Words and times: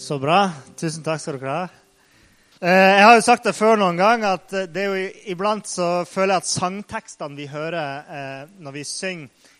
Så 0.00 0.16
bra. 0.18 0.46
Tusen 0.80 1.02
takk 1.04 1.20
skal 1.20 1.36
dere 1.36 1.52
ha. 1.52 1.64
Eh, 2.56 2.70
jeg 2.72 3.02
har 3.04 3.18
jo 3.18 3.24
sagt 3.26 3.44
det 3.44 3.52
før 3.52 3.76
noen 3.76 3.98
gang, 4.00 4.22
at 4.24 4.54
eh, 4.56 4.64
det 4.72 4.80
er 4.80 4.94
jo 4.94 5.10
iblant 5.34 5.68
så 5.68 5.88
føler 6.08 6.38
jeg 6.38 6.40
at 6.40 6.48
sangtekstene 6.48 7.36
vi 7.36 7.44
hører 7.52 8.08
eh, 8.08 8.54
når 8.64 8.76
vi 8.78 8.84
synger, 8.88 9.50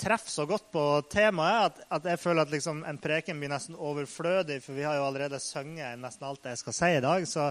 treffer 0.00 0.32
så 0.32 0.46
godt 0.50 0.64
på 0.74 0.84
temaet 1.12 1.76
at, 1.94 2.08
jeg 2.10 2.18
føler 2.18 2.42
at 2.42 2.50
liksom 2.50 2.80
en 2.90 2.96
preken 2.98 3.38
blir 3.38 3.52
nesten 3.52 3.76
overflødig, 3.78 4.56
for 4.64 4.74
vi 4.74 4.82
har 4.82 4.96
jo 4.98 5.04
allerede 5.06 5.38
sunget 5.38 6.00
nesten 6.00 6.26
alt 6.26 6.48
jeg 6.48 6.58
skal 6.58 6.74
si 6.74 6.90
i 6.96 7.04
dag. 7.04 7.28
Så 7.28 7.50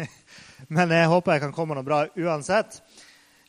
Men 0.74 0.96
jeg 0.96 1.12
håper 1.12 1.36
jeg 1.36 1.44
kan 1.44 1.54
komme 1.54 1.76
noe 1.76 1.86
bra 1.86 2.00
uansett. 2.16 2.80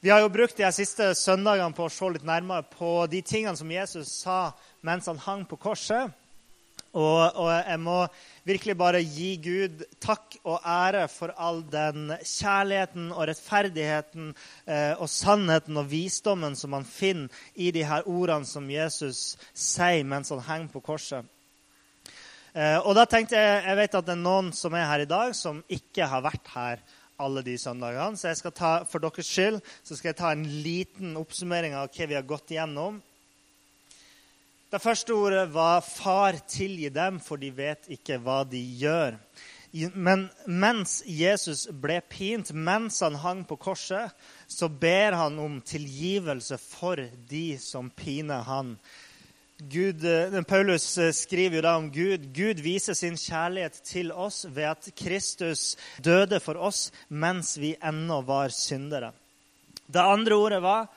Vi 0.03 0.11
har 0.13 0.21
jo 0.21 0.29
brukt 0.35 0.59
de 0.59 0.69
siste 0.75 1.13
søndagene 1.17 1.73
på 1.73 1.87
å 1.87 1.95
se 1.95 2.11
litt 2.11 2.27
nærmere 2.27 2.67
på 2.75 2.93
de 3.09 3.23
tingene 3.25 3.57
som 3.57 3.71
Jesus 3.71 4.13
sa 4.19 4.41
mens 4.85 5.07
han 5.09 5.25
hang 5.25 5.47
på 5.47 5.57
korset. 5.57 6.11
Og, 6.95 7.35
og, 7.35 7.49
jeg 7.51 7.79
må 7.83 7.97
virkelig 8.47 8.75
bare 8.79 9.01
gi 9.03 9.33
Gud 9.43 9.83
takk 10.03 10.37
og 10.47 10.61
ære 10.63 11.05
for 11.11 11.33
all 11.35 11.63
den 11.71 12.13
kjærligheten 12.21 13.09
og 13.11 13.25
rettferdigheten 13.29 14.29
eh, 14.31 14.93
og 14.95 15.09
sannheten 15.11 15.77
og 15.77 15.89
visdommen 15.91 16.55
som 16.55 16.71
man 16.77 16.87
finner 16.87 17.27
i 17.55 17.71
de 17.75 17.83
her 17.87 18.07
ordene 18.07 18.47
som 18.47 18.69
Jesus 18.71 19.35
sier 19.53 20.07
mens 20.07 20.31
han 20.33 20.45
henger 20.47 20.71
på 20.73 20.83
korset. 20.85 21.27
Eh, 22.55 22.79
og 22.79 22.95
da 22.97 23.03
tenkte 23.05 23.37
jeg 23.37 23.65
jeg 23.67 23.81
vet 23.81 23.99
at 23.99 24.07
det 24.07 24.15
er 24.15 24.23
noen 24.23 24.53
som 24.55 24.77
er 24.77 24.87
her 24.89 25.03
i 25.03 25.09
dag, 25.09 25.35
som 25.35 25.59
ikke 25.67 26.07
har 26.07 26.23
vært 26.25 26.55
her 26.55 26.81
alle 27.17 27.43
de 27.45 27.57
søndagene. 27.59 28.17
Så 28.17 28.31
jeg 28.31 28.39
skal 28.39 28.55
ta, 28.55 28.71
for 28.87 29.03
deres 29.03 29.27
skyld 29.27 29.59
så 29.83 29.97
skal 29.97 30.11
jeg 30.13 30.19
ta 30.21 30.31
en 30.33 30.47
liten 30.63 31.17
oppsummering 31.19 31.75
av 31.77 31.91
hva 31.91 32.09
vi 32.09 32.17
har 32.17 32.25
gått 32.27 32.55
igjennom. 32.55 33.01
Det 34.67 34.81
første 34.83 35.13
ordet 35.15 35.53
var 35.53 35.79
'Far, 35.79 36.35
tilgi 36.47 36.89
dem, 36.89 37.19
for 37.19 37.39
de 37.39 37.51
vet 37.55 37.85
ikke 37.87 38.17
hva 38.19 38.43
de 38.43 38.59
gjør'. 38.59 39.15
Men 39.95 40.29
mens 40.45 41.03
Jesus 41.07 41.67
ble 41.71 42.01
pint, 42.09 42.51
mens 42.53 42.99
han 42.99 43.15
hang 43.15 43.45
på 43.47 43.55
korset, 43.55 44.11
så 44.47 44.67
ber 44.67 45.15
han 45.15 45.39
om 45.39 45.61
tilgivelse 45.61 46.57
for 46.57 46.99
de 47.29 47.57
som 47.57 47.89
piner 47.89 48.43
han. 48.43 48.77
Gud, 49.57 50.03
eh, 50.03 50.41
Paulus 50.43 50.97
eh, 50.97 51.11
skriver 51.11 51.55
jo 51.55 51.61
da 51.61 51.77
om 51.77 51.91
Gud. 51.91 52.33
Gud 52.33 52.59
viser 52.59 52.93
sin 52.93 53.15
kjærlighet 53.17 53.81
til 53.83 54.11
oss 54.11 54.45
ved 54.49 54.63
at 54.63 54.89
Kristus 54.95 55.77
døde 56.03 56.39
for 56.39 56.59
oss 56.59 56.91
mens 57.09 57.57
vi 57.57 57.75
ennå 57.81 58.21
var 58.21 58.49
syndere. 58.49 59.13
Det 59.87 60.03
andre 60.03 60.35
ordet 60.35 60.61
var 60.61 60.87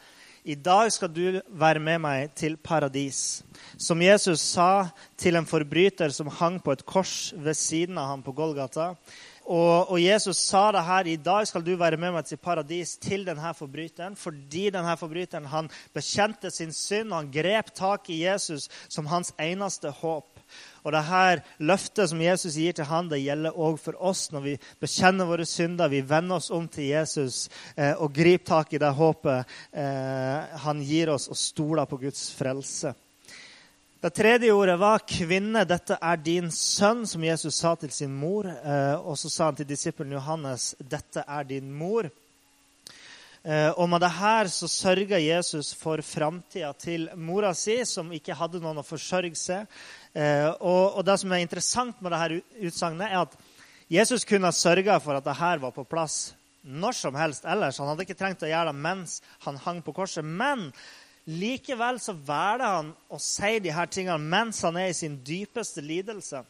i 0.45 0.55
dag 0.57 0.89
skal 0.93 1.11
du 1.13 1.41
være 1.49 1.83
med 1.83 2.01
meg 2.01 2.31
til 2.39 2.57
paradis. 2.57 3.43
Som 3.77 4.01
Jesus 4.01 4.41
sa 4.41 4.89
til 5.21 5.37
en 5.37 5.49
forbryter 5.49 6.13
som 6.15 6.31
hang 6.33 6.57
på 6.65 6.73
et 6.73 6.85
kors 6.89 7.33
ved 7.37 7.59
siden 7.59 7.99
av 8.01 8.15
ham 8.15 8.23
på 8.25 8.33
Golgata. 8.33 8.95
Og, 9.51 9.91
og, 9.91 9.97
Jesus 9.99 10.39
sa 10.39 10.69
det 10.71 10.85
her 10.87 11.09
i 11.11 11.17
dag 11.19 11.47
skal 11.49 11.65
du 11.67 11.73
være 11.75 11.99
med 11.99 12.15
meg 12.15 12.27
til 12.29 12.39
paradis 12.39 12.95
til 13.03 13.25
denne 13.27 13.51
forbryteren. 13.59 14.15
Fordi 14.17 14.69
denne 14.71 14.95
forbryteren 15.01 15.49
han 15.51 15.71
bekjente 15.97 16.53
sin 16.55 16.73
synd, 16.73 17.11
og 17.11 17.25
han 17.25 17.33
grep 17.35 17.73
tak 17.75 18.13
i 18.15 18.23
Jesus 18.23 18.69
som 18.89 19.11
hans 19.11 19.35
eneste 19.43 19.91
håp. 19.91 20.30
Og 20.85 20.95
det 20.95 21.03
her 21.11 21.43
løftet 21.59 22.11
som 22.11 22.23
Jesus 22.23 22.57
gir 22.57 22.77
til 22.77 22.89
han, 22.89 23.11
det 23.11 23.21
gjelder 23.21 23.59
òg 23.59 23.77
for 23.83 23.99
oss 24.01 24.31
når 24.33 24.47
vi 24.47 24.55
bekjenner 24.81 25.29
våre 25.29 25.47
synder, 25.49 25.93
vi 25.93 26.01
vender 26.01 26.41
oss 26.41 26.51
om 26.55 26.69
til 26.71 26.89
Jesus 26.93 27.49
eh, 27.77 27.93
og 27.93 28.15
griper 28.17 28.47
tak 28.51 28.73
i 28.73 28.81
det 28.81 28.91
håpet 28.97 29.53
eh, 29.73 30.59
han 30.65 30.81
gir 30.83 31.13
oss, 31.13 31.29
og 31.29 31.39
stoler 31.39 31.89
på 31.91 32.01
Guds 32.01 32.31
frelse. 32.35 32.95
Det 34.01 34.15
tredje 34.17 34.53
ordet 34.53 34.79
var 34.81 35.03
'kvinne, 35.05 35.67
dette 35.69 35.99
er 36.01 36.17
din 36.17 36.49
sønn', 36.49 37.07
som 37.07 37.25
Jesus 37.25 37.55
sa 37.55 37.75
til 37.75 37.91
sin 37.91 38.15
mor. 38.15 38.47
Eh, 38.47 38.97
og 38.97 39.19
så 39.19 39.29
sa 39.29 39.45
han 39.45 39.57
til 39.57 39.69
disippelen 39.69 40.13
Johannes 40.13 40.75
'dette 40.81 41.25
er 41.29 41.43
din 41.43 41.69
mor'. 41.69 42.09
Eh, 43.41 43.71
og 43.73 43.89
med 43.89 44.03
det 44.05 44.11
her 44.13 44.51
så 44.53 44.69
sørga 44.69 45.17
Jesus 45.17 45.71
for 45.73 46.03
framtida 46.05 46.75
til 46.77 47.07
mora 47.17 47.55
si, 47.57 47.79
som 47.89 48.11
ikke 48.13 48.37
hadde 48.37 48.61
noen 48.61 48.83
å 48.83 48.85
forsørge 48.85 49.39
seg. 49.39 49.71
Eh, 50.13 50.49
og, 50.61 51.01
det 51.07 51.17
som 51.23 51.33
er 51.33 51.41
interessant 51.41 52.03
med 52.05 52.13
dette 52.13 52.67
utsagnet, 52.69 53.09
er 53.09 53.23
at 53.23 53.39
Jesus 53.91 54.27
kunne 54.29 54.51
ha 54.51 54.55
sørga 54.55 54.99
for 55.01 55.17
at 55.17 55.25
dette 55.25 55.55
var 55.63 55.73
på 55.73 55.87
plass 55.89 56.35
når 56.61 56.99
som 56.99 57.17
helst 57.17 57.47
ellers. 57.49 57.79
Han 57.81 57.89
hadde 57.89 58.05
ikke 58.05 58.19
trengt 58.19 58.45
å 58.45 58.51
gjøre 58.51 58.75
det 58.75 58.83
mens 58.85 59.23
han 59.47 59.57
hang 59.65 59.81
på 59.87 59.95
korset. 59.97 60.27
Men 60.27 60.69
likevel 61.25 61.97
så 62.03 62.13
velger 62.13 62.67
han 62.67 62.93
å 63.09 63.23
si 63.25 63.55
de 63.65 63.73
her 63.73 63.89
tingene 63.89 64.21
mens 64.21 64.61
han 64.69 64.77
er 64.77 64.93
i 64.93 64.99
sin 64.99 65.17
dypeste 65.25 65.81
lidelse. 65.81 66.45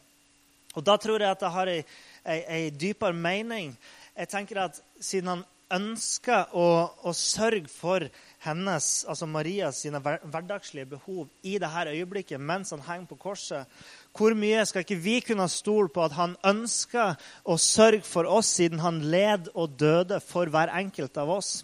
Og 0.75 0.83
da 0.83 0.97
tror 0.99 1.23
jeg 1.23 1.31
at 1.31 1.39
det 1.39 1.55
har 1.55 1.71
ei 1.71 2.61
dypere 2.75 3.15
mening. 3.15 3.71
Jeg 4.17 4.31
tenker 4.31 4.65
at 4.67 4.83
Siden 5.01 5.31
han 5.31 5.47
ønsker 5.75 6.51
å, 6.57 6.67
å, 7.03 7.13
sørge 7.15 7.69
for 7.71 8.05
hennes, 8.43 8.89
altså 9.09 9.27
Marias 9.29 9.81
sine 9.83 10.01
hverdagslige 10.01 10.89
behov 10.95 11.29
i 11.43 11.57
dette 11.61 11.93
øyeblikket 11.93 12.41
mens 12.41 12.73
han 12.75 12.83
henger 12.85 13.09
på 13.11 13.19
korset. 13.27 13.81
Hvor 14.17 14.35
mye 14.37 14.65
skal 14.67 14.85
ikke 14.85 14.99
vi 15.01 15.19
kunne 15.25 15.47
stole 15.51 15.91
på 15.93 16.03
at 16.05 16.17
han 16.17 16.35
ønsker 16.47 17.17
å 17.43 17.57
sørge 17.61 18.03
for 18.07 18.29
oss, 18.29 18.53
siden 18.59 18.83
han 18.83 19.01
led 19.13 19.51
og 19.53 19.77
døde 19.79 20.21
for 20.25 20.51
hver 20.51 20.73
enkelt 20.81 21.17
av 21.21 21.37
oss? 21.37 21.59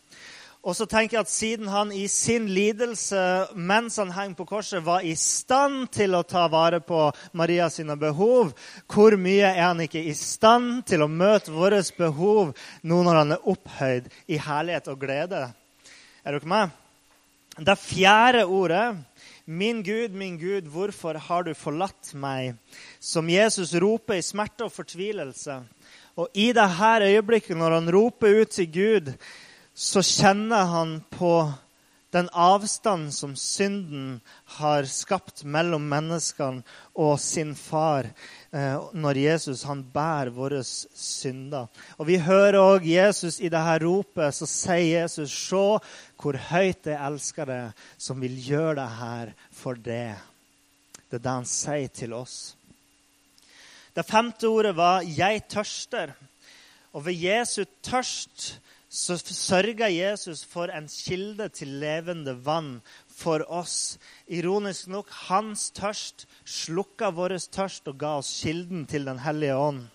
Og 0.67 0.75
så 0.75 0.83
tenker 0.83 1.15
jeg 1.15 1.23
at 1.23 1.31
Siden 1.31 1.69
han 1.71 1.93
i 1.95 2.09
sin 2.11 2.49
lidelse 2.51 3.19
mens 3.55 3.95
han 4.01 4.11
hang 4.11 4.33
på 4.35 4.43
korset, 4.49 4.83
var 4.83 5.05
i 5.07 5.13
stand 5.15 5.85
til 5.95 6.17
å 6.17 6.25
ta 6.27 6.43
vare 6.51 6.81
på 6.83 7.05
Maria 7.39 7.69
sine 7.71 7.95
behov, 7.99 8.51
hvor 8.91 9.15
mye 9.15 9.47
er 9.53 9.63
han 9.69 9.79
ikke 9.85 10.03
i 10.03 10.15
stand 10.17 10.83
til 10.89 11.05
å 11.05 11.07
møte 11.07 11.55
våre 11.55 11.79
behov 11.95 12.51
nå 12.83 12.99
når 12.99 13.21
han 13.21 13.31
er 13.37 13.47
opphøyd 13.47 14.11
i 14.27 14.41
herlighet 14.43 14.91
og 14.91 14.99
glede? 15.05 15.45
Er 16.27 16.35
dere 16.35 16.51
med? 16.51 16.75
Det 17.57 17.77
fjerde 17.79 18.43
ordet, 18.45 18.97
'Min 19.47 19.81
Gud, 19.83 20.11
min 20.11 20.37
Gud, 20.37 20.67
hvorfor 20.67 21.17
har 21.17 21.43
du 21.43 21.53
forlatt 21.53 22.11
meg?' 22.13 22.57
som 22.99 23.29
Jesus 23.29 23.73
roper 23.73 24.19
i 24.19 24.21
smerte 24.21 24.65
og 24.67 24.71
fortvilelse. 24.71 25.63
Og 26.17 26.27
i 26.35 26.51
dette 26.51 27.07
øyeblikket, 27.07 27.57
når 27.57 27.71
han 27.71 27.93
roper 27.93 28.41
ut 28.41 28.49
til 28.49 28.67
Gud, 28.67 29.13
så 29.77 30.01
kjenner 30.01 30.65
han 30.65 30.93
på 31.13 31.51
den 32.09 32.29
avstanden 32.33 33.11
som 33.11 33.35
synden 33.37 34.21
har 34.57 34.87
skapt 34.89 35.43
mellom 35.45 35.85
menneskene 35.91 36.63
og 36.97 37.19
sin 37.21 37.51
far 37.53 38.09
eh, 38.55 38.79
når 38.97 39.21
Jesus 39.21 39.61
han 39.69 39.83
bærer 39.93 40.33
våre 40.33 40.63
synder. 40.65 41.69
Og 42.01 42.09
Vi 42.09 42.17
hører 42.25 42.57
òg 42.57 42.89
Jesus 42.89 43.37
i 43.37 43.53
dette 43.53 43.77
ropet. 43.85 44.33
Så 44.33 44.49
sier 44.49 45.03
Jesus, 45.03 45.29
se 45.29 45.63
hvor 46.17 46.41
høyt 46.49 46.89
jeg 46.89 46.97
elsker 46.97 47.45
deg, 47.45 47.87
som 48.01 48.17
vil 48.23 48.33
gjøre 48.33 48.79
det 48.81 48.91
her 48.97 49.33
for 49.53 49.77
deg. 49.77 50.15
Det 51.05 51.19
er 51.19 51.27
det 51.27 51.35
han 51.37 51.51
sier 51.53 51.91
til 51.93 52.17
oss. 52.17 52.55
Det 53.93 54.09
femte 54.09 54.49
ordet 54.49 54.73
var 54.75 55.05
'jeg 55.05 55.45
tørster'. 55.53 56.17
Og 56.93 57.05
ved 57.05 57.13
Jesu 57.13 57.65
tørst 57.83 58.57
så 58.89 59.17
sørger 59.19 59.91
Jesus 59.91 60.45
for 60.47 60.71
en 60.71 60.87
kilde 60.87 61.49
til 61.51 61.73
levende 61.81 62.37
vann 62.45 62.77
for 63.11 63.43
oss. 63.51 63.97
Ironisk 64.27 64.87
nok, 64.87 65.11
hans 65.27 65.69
tørst 65.75 66.23
slukka 66.47 67.11
vår 67.11 67.35
tørst 67.51 67.87
og 67.91 67.99
ga 67.99 68.15
oss 68.21 68.31
kilden 68.41 68.85
til 68.87 69.05
Den 69.05 69.19
hellige 69.19 69.57
ånd. 69.59 69.87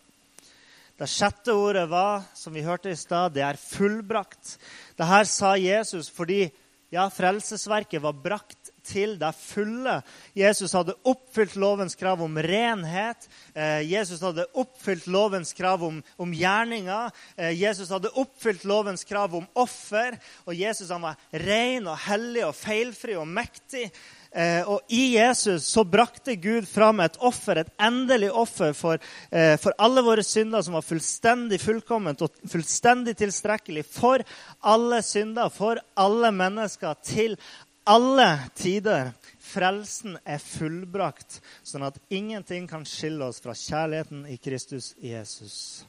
Det 1.00 1.08
sjette 1.08 1.54
ordet 1.56 1.88
var, 1.90 2.22
som 2.36 2.52
vi 2.54 2.62
hørte 2.62 2.92
i 2.92 2.96
stad, 2.96 3.32
det 3.32 3.42
er 3.42 3.58
fullbrakt. 3.58 4.58
Dette 4.94 5.24
sa 5.26 5.56
Jesus 5.56 6.12
fordi 6.12 6.44
ja, 6.92 7.08
frelsesverket 7.08 8.02
var 8.04 8.12
brakt 8.12 8.61
til 8.86 9.16
det 9.20 9.32
fulle. 9.38 9.98
Jesus 10.36 10.74
hadde 10.76 10.96
oppfylt 11.08 11.56
lovens 11.60 11.96
krav 11.98 12.22
om 12.24 12.38
renhet. 12.42 13.28
Eh, 13.54 13.82
Jesus 13.92 14.22
hadde 14.24 14.48
oppfylt 14.58 15.06
lovens 15.10 15.52
krav 15.56 15.84
om, 15.86 16.00
om 16.16 16.32
gjerninger. 16.36 17.12
Eh, 17.36 17.52
Jesus 17.62 17.92
hadde 17.92 18.12
oppfylt 18.18 18.66
lovens 18.68 19.06
krav 19.08 19.34
om 19.38 19.46
offer. 19.58 20.18
Og 20.46 20.56
Jesus 20.58 20.90
han 20.92 21.04
var 21.04 21.20
ren 21.44 21.86
og 21.90 22.00
hellig 22.08 22.44
og 22.48 22.56
feilfri 22.58 23.16
og 23.18 23.28
mektig. 23.30 23.88
Eh, 24.32 24.64
og 24.64 24.88
i 24.88 25.18
Jesus 25.18 25.66
så 25.68 25.84
brakte 25.84 26.38
Gud 26.40 26.64
fram 26.68 27.02
et 27.04 27.18
offer, 27.20 27.60
et 27.60 27.72
endelig 27.82 28.30
offer 28.32 28.72
for, 28.76 29.02
for 29.60 29.76
alle 29.76 30.04
våre 30.06 30.24
synder, 30.24 30.64
som 30.64 30.78
var 30.78 30.86
fullstendig 30.86 31.58
fullkomment 31.60 32.24
og 32.24 32.40
fullstendig 32.48 33.12
tilstrekkelig 33.20 33.84
for 33.84 34.24
alle 34.64 35.02
synder, 35.04 35.52
for 35.52 35.82
alle 36.00 36.32
mennesker, 36.32 36.96
til 37.04 37.36
alle 37.84 38.38
tider. 38.54 39.12
Frelsen 39.42 40.16
er 40.24 40.38
fullbrakt, 40.40 41.40
sånn 41.66 41.84
at 41.86 41.98
ingenting 42.14 42.68
kan 42.70 42.86
skille 42.88 43.26
oss 43.26 43.42
fra 43.42 43.54
kjærligheten 43.58 44.24
i 44.30 44.38
Kristus 44.40 44.92
Jesus. 45.02 45.82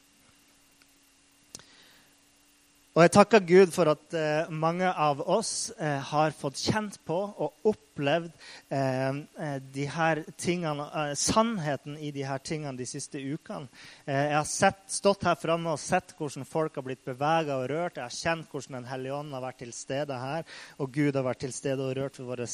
Og 2.93 3.01
jeg 3.01 3.09
takker 3.15 3.41
Gud 3.41 3.71
for 3.73 3.89
at 3.89 4.13
eh, 4.13 4.49
mange 4.53 4.85
av 4.85 5.21
oss 5.25 5.71
eh, 5.81 5.97
har 6.11 6.33
fått 6.37 6.59
kjent 6.61 6.99
på 7.07 7.15
og 7.17 7.71
opplevd 7.71 8.27
eh, 8.69 9.07
eh 9.17 9.55
de 9.73 9.87
her 9.89 10.21
tingene, 10.37 10.85
eh, 10.85 11.13
sannheten 11.17 11.95
i 11.97 12.11
de 12.13 12.21
her 12.27 12.43
tingene 12.45 12.77
de 12.77 12.85
siste 12.85 13.17
ukene. 13.17 13.65
Eh, 14.05 14.27
jeg 14.29 14.35
har 14.37 14.45
sett, 14.45 14.83
stått 14.93 15.25
her 15.25 15.39
framme 15.41 15.73
og 15.73 15.81
sett 15.81 16.13
hvordan 16.19 16.45
folk 16.45 16.77
har 16.77 16.85
blitt 16.85 17.01
bevega 17.09 17.57
og 17.63 17.65
rørt. 17.73 17.97
Jeg 17.97 18.05
har 18.05 18.19
kjent 18.19 18.53
hvordan 18.53 18.77
Den 18.77 18.91
hellige 18.91 19.17
ånd 19.17 19.33
har 19.33 19.45
vært 19.47 19.61
til 19.63 19.73
stede 19.73 20.21
her, 20.27 20.45
og 20.77 20.93
Gud 20.93 21.17
har 21.17 21.25
vært 21.31 21.43
til 21.47 21.57
stede 21.57 21.89
og 21.89 21.97
rørt 21.97 22.21
ved 22.21 22.29
våre 22.29 22.49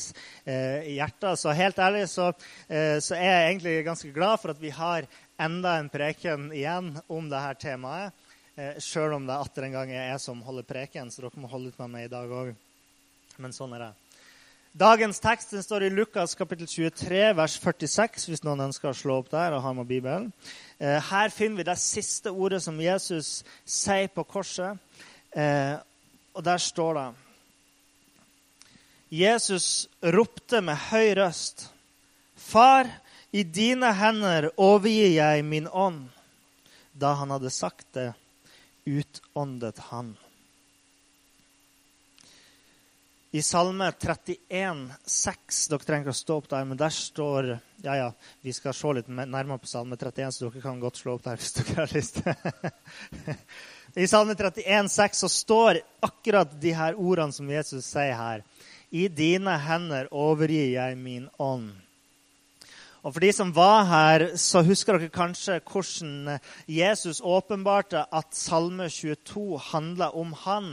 hjerter. 0.88 1.36
Så 1.36 1.52
helt 1.52 1.84
ærlig 1.84 2.08
så, 2.08 2.32
så 2.70 3.16
er 3.16 3.28
jeg 3.28 3.46
egentlig 3.50 3.86
ganske 3.92 4.16
glad 4.16 4.40
for 4.40 4.56
at 4.56 4.62
vi 4.62 4.72
har 4.72 5.08
enda 5.40 5.78
en 5.80 5.92
preken 5.92 6.52
igjen 6.56 6.94
om 7.12 7.28
dette 7.28 7.68
temaet. 7.68 8.16
Eh, 8.60 8.76
Sjøl 8.84 9.14
om 9.16 9.24
det 9.24 9.38
atter 9.40 9.70
en 9.70 9.76
gang 9.78 9.92
er 9.94 10.10
jeg 10.10 10.20
som 10.20 10.42
holder 10.44 10.66
preken, 10.68 11.08
så 11.08 11.24
dere 11.24 11.40
må 11.40 11.48
holde 11.48 11.72
ut 11.72 11.78
med 11.80 11.94
meg 11.94 12.08
i 12.10 12.12
dag 12.12 12.28
òg. 12.28 12.50
Men 13.40 13.54
sånn 13.56 13.72
er 13.78 13.86
det. 13.86 13.94
Dagens 14.82 15.22
tekst 15.24 15.54
den 15.56 15.64
står 15.64 15.86
i 15.88 15.92
Lukas 15.94 16.36
kapittel 16.36 16.68
23, 16.68 17.22
vers 17.40 17.56
46, 17.64 18.28
hvis 18.28 18.44
noen 18.44 18.66
ønsker 18.68 18.92
å 18.92 18.98
slå 18.98 19.22
opp 19.22 19.32
der 19.32 19.56
og 19.56 19.64
ha 19.64 19.72
med 19.78 19.88
Bibelen. 19.88 20.28
Eh, 20.76 21.00
her 21.08 21.32
finner 21.32 21.62
vi 21.62 21.70
det 21.72 21.78
siste 21.80 22.36
ordet 22.36 22.60
som 22.66 22.84
Jesus 22.84 23.32
sier 23.64 24.12
på 24.12 24.28
korset. 24.28 24.76
Eh, 25.32 25.80
og 26.36 26.44
der 26.44 26.60
står 26.60 27.00
det 27.00 27.08
Jesus 29.24 29.88
ropte 30.04 30.60
med 30.62 30.76
høy 30.92 31.16
røst. 31.24 31.70
Far, 32.36 32.92
i 33.32 33.48
dine 33.48 33.96
hender 33.96 34.52
overgir 34.60 35.16
jeg 35.16 35.48
min 35.48 35.72
ånd. 35.72 36.10
Da 36.92 37.16
han 37.22 37.32
hadde 37.32 37.50
sagt 37.54 37.88
det, 37.96 38.12
utåndet 38.86 39.80
han. 39.90 40.18
I 43.32 43.42
Salme 43.42 43.92
31, 43.92 44.94
6 45.06 45.68
Dere 45.70 45.86
trenger 45.86 46.08
ikke 46.08 46.16
å 46.16 46.18
stå 46.18 46.38
opp 46.40 46.48
der, 46.50 46.64
men 46.66 46.80
der 46.80 46.94
står 46.94 47.50
Ja, 47.84 47.94
ja, 47.94 48.08
vi 48.42 48.54
skal 48.58 48.74
se 48.74 48.94
litt 48.98 49.12
nærmere 49.12 49.60
på 49.62 49.70
Salme 49.70 50.00
31, 50.00 50.32
så 50.34 50.48
dere 50.48 50.64
kan 50.64 50.80
godt 50.82 50.98
slå 50.98 51.14
opp 51.14 51.28
der 51.28 51.38
hvis 51.38 51.54
dere 51.60 51.76
har 51.78 51.94
lyst. 51.94 52.18
I 54.02 54.08
Salme 54.10 54.34
31, 54.34 54.90
6 54.90 55.22
så 55.26 55.30
står 55.30 55.82
akkurat 56.06 56.58
de 56.62 56.74
her 56.74 56.98
ordene 56.98 57.36
som 57.36 57.54
Jesus 57.54 57.86
sier 57.86 58.18
her. 58.18 58.42
I 58.90 59.06
dine 59.14 59.54
hender 59.62 60.10
overgir 60.10 60.74
jeg 60.74 60.98
min 60.98 61.30
ånd. 61.38 61.76
Og 63.00 63.14
For 63.14 63.24
de 63.24 63.32
som 63.32 63.52
var 63.56 63.86
her, 63.88 64.26
så 64.36 64.60
husker 64.68 64.98
dere 64.98 65.12
kanskje 65.14 65.62
hvordan 65.64 66.40
Jesus 66.68 67.22
åpenbarte 67.24 68.04
at 68.12 68.36
Salme 68.36 68.90
22 68.92 69.60
handla 69.72 70.12
om 70.20 70.34
han, 70.44 70.68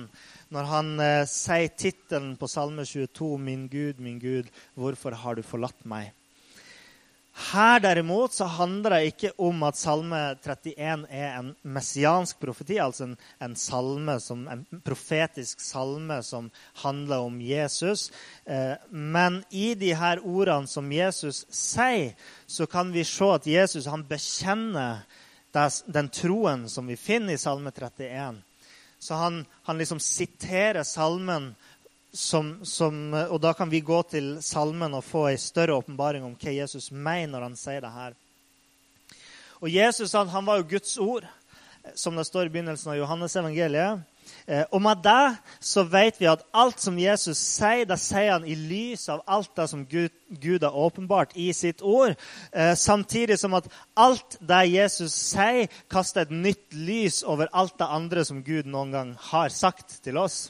når 0.51 0.71
han 0.73 0.93
eh, 1.01 1.23
sier 1.31 1.71
tittelen 1.79 2.35
på 2.37 2.51
Salme 2.51 2.85
22, 2.85 3.39
'Min 3.39 3.69
Gud, 3.71 4.03
min 4.03 4.19
Gud, 4.19 4.51
hvorfor 4.75 5.15
har 5.15 5.35
du 5.35 5.43
forlatt 5.43 5.87
meg?' 5.87 6.11
Her 7.37 7.81
derimot 7.85 8.33
så 8.33 8.47
handler 8.49 8.95
det 8.95 9.11
ikke 9.11 9.31
om 9.45 9.61
at 9.69 9.77
Salme 9.77 10.21
31 10.41 11.05
er 11.13 11.35
en 11.37 11.51
messiansk 11.69 12.39
profeti, 12.41 12.79
altså 12.81 13.11
en, 13.11 13.13
en, 13.45 13.57
salme 13.61 14.15
som, 14.25 14.47
en 14.49 14.65
profetisk 14.85 15.61
salme 15.61 16.23
som 16.25 16.49
handler 16.81 17.27
om 17.29 17.37
Jesus. 17.45 18.09
Eh, 18.49 18.73
men 18.89 19.43
i 19.51 19.75
de 19.77 19.93
her 19.93 20.25
ordene 20.25 20.71
som 20.71 20.89
Jesus 20.93 21.45
sier, 21.53 22.17
så 22.49 22.65
kan 22.65 22.95
vi 22.95 23.05
se 23.05 23.29
at 23.35 23.51
Jesus 23.53 23.91
han 23.93 24.07
bekjenner 24.09 25.05
den 25.87 26.09
troen 26.13 26.67
som 26.73 26.89
vi 26.89 26.97
finner 26.97 27.37
i 27.37 27.41
Salme 27.41 27.71
31. 27.71 28.41
Så 28.99 29.15
han, 29.15 29.45
han 29.69 29.79
liksom 29.79 30.01
siterer 30.01 30.83
salmen 30.89 31.53
som, 32.17 32.53
som, 32.65 33.13
og 33.13 33.39
da 33.45 33.53
kan 33.57 33.71
vi 33.71 33.85
gå 33.85 33.99
til 34.11 34.37
salmen 34.45 34.97
og 34.97 35.05
få 35.05 35.27
en 35.31 35.41
større 35.41 35.77
åpenbaring 35.77 36.25
om 36.25 36.35
hva 36.41 36.55
Jesus 36.55 36.91
mener 36.91 37.37
når 37.37 37.51
han 37.51 37.59
sier 37.61 37.85
det 37.85 37.93
her. 37.93 38.17
Og 39.61 39.71
Jesus 39.73 40.15
han, 40.17 40.29
han 40.33 40.47
var 40.47 40.61
jo 40.61 40.71
Guds 40.77 40.97
ord, 40.99 41.27
som 41.95 42.17
det 42.17 42.27
står 42.27 42.49
i 42.49 42.53
begynnelsen 42.55 42.93
av 42.93 42.99
Johannes 42.99 43.37
evangeliet. 43.37 44.05
Eh, 44.47 44.65
og 44.75 44.83
med 44.83 45.03
det 45.05 45.37
så 45.63 45.85
vet 45.87 46.19
vi 46.21 46.29
at 46.31 46.43
alt 46.55 46.81
som 46.83 46.99
Jesus 46.99 47.39
sier, 47.39 47.87
det 47.87 47.99
sier 48.03 48.33
han 48.33 48.47
i 48.47 48.57
lys 48.59 49.07
av 49.13 49.23
alt 49.27 49.53
det 49.59 49.69
som 49.71 49.85
Gud, 49.87 50.15
Gud 50.43 50.67
har 50.67 50.75
åpenbart 50.75 51.37
i 51.39 51.53
sitt 51.55 51.83
ord. 51.83 52.17
Eh, 52.53 52.75
samtidig 52.79 53.39
som 53.39 53.55
at 53.59 53.69
alt 53.95 54.39
det 54.41 54.65
Jesus 54.73 55.15
sier, 55.15 55.71
kaster 55.93 56.27
et 56.27 56.35
nytt 56.35 56.75
lys 56.75 57.23
over 57.27 57.51
alt 57.53 57.79
det 57.79 57.91
andre 58.01 58.27
som 58.27 58.43
Gud 58.47 58.67
noen 58.71 58.95
gang 58.95 59.17
har 59.31 59.55
sagt 59.55 60.01
til 60.07 60.19
oss. 60.23 60.47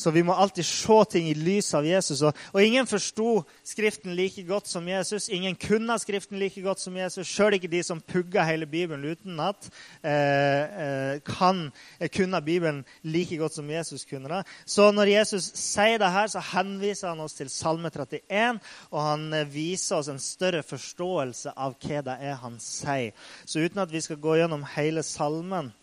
Så 0.00 0.10
vi 0.10 0.22
må 0.24 0.32
alltid 0.32 0.64
se 0.64 0.96
ting 1.12 1.26
i 1.28 1.34
lys 1.36 1.74
av 1.76 1.84
Jesus. 1.84 2.22
Og, 2.24 2.36
og 2.54 2.64
ingen 2.64 2.88
forsto 2.88 3.42
Skriften 3.66 4.14
like 4.16 4.42
godt 4.48 4.70
som 4.70 4.86
Jesus. 4.88 5.28
Ingen 5.28 5.56
kunne 5.60 5.98
Skriften 6.00 6.38
like 6.40 6.62
godt 6.64 6.80
som 6.80 6.96
Jesus. 6.96 7.28
Sjøl 7.28 7.58
ikke 7.58 7.70
de 7.70 7.82
som 7.84 8.00
pugga 8.00 8.46
hele 8.48 8.66
Bibelen 8.70 9.04
utenat, 9.04 9.68
eh, 10.00 10.80
eh, 10.84 11.20
kan 11.26 11.66
kunne 12.14 12.40
Bibelen 12.42 12.80
like 13.02 13.36
godt 13.36 13.58
som 13.58 13.70
Jesus 13.70 14.06
kunne 14.08 14.30
det. 14.32 14.40
Så 14.64 14.88
når 14.94 15.12
Jesus 15.12 15.50
sier 15.60 16.00
det 16.00 16.10
her, 16.14 16.32
så 16.32 16.42
henviser 16.54 17.12
han 17.12 17.20
oss 17.20 17.36
til 17.36 17.52
Salme 17.52 17.92
31, 17.92 18.60
og 18.90 19.04
han 19.04 19.28
eh, 19.36 19.46
viser 19.52 20.00
oss 20.00 20.08
en 20.08 20.22
større 20.22 20.64
forståelse 20.64 21.52
av 21.56 21.76
hva 21.76 22.02
det 22.08 22.18
er 22.32 22.40
han 22.40 22.56
sier. 22.62 23.12
Så 23.44 23.60
uten 23.60 23.84
at 23.84 23.92
vi 23.92 24.00
skal 24.00 24.20
gå 24.22 24.40
gjennom 24.40 24.64
hele 24.78 25.04
salmen, 25.04 25.74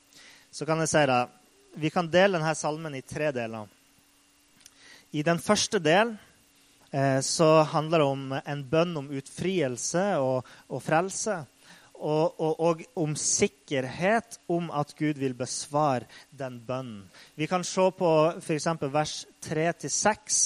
så 0.51 0.65
kan 0.65 0.81
jeg 0.81 0.95
si 0.95 1.07
det. 1.07 1.23
Vi 1.77 1.93
kan 1.93 2.09
dele 2.09 2.39
denne 2.39 2.55
salmen 2.57 2.95
i 2.97 3.05
tre 3.05 3.29
deler. 3.35 3.76
I 5.15 5.23
den 5.23 5.39
første 5.39 5.79
del 5.79 6.15
eh, 6.91 7.19
så 7.23 7.61
handler 7.71 8.01
det 8.01 8.07
om 8.11 8.33
en 8.37 8.63
bønn 8.67 8.97
om 8.99 9.07
utfrielse 9.15 10.03
og, 10.19 10.47
og 10.67 10.83
frelse. 10.83 11.39
Og, 11.97 12.35
og, 12.37 12.59
og, 12.61 12.81
om 12.99 13.15
sikkerhet 13.17 14.37
om 14.53 14.67
at 14.69 14.91
Gud 14.99 15.17
vil 15.17 15.33
besvare 15.33 16.05
den 16.29 16.59
bønnen. 16.61 17.07
Vi 17.33 17.47
kan 17.49 17.63
se 17.65 17.87
på 17.97 18.11
f.eks. 18.37 18.67
vers 18.93 19.15
3-6, 19.47 20.37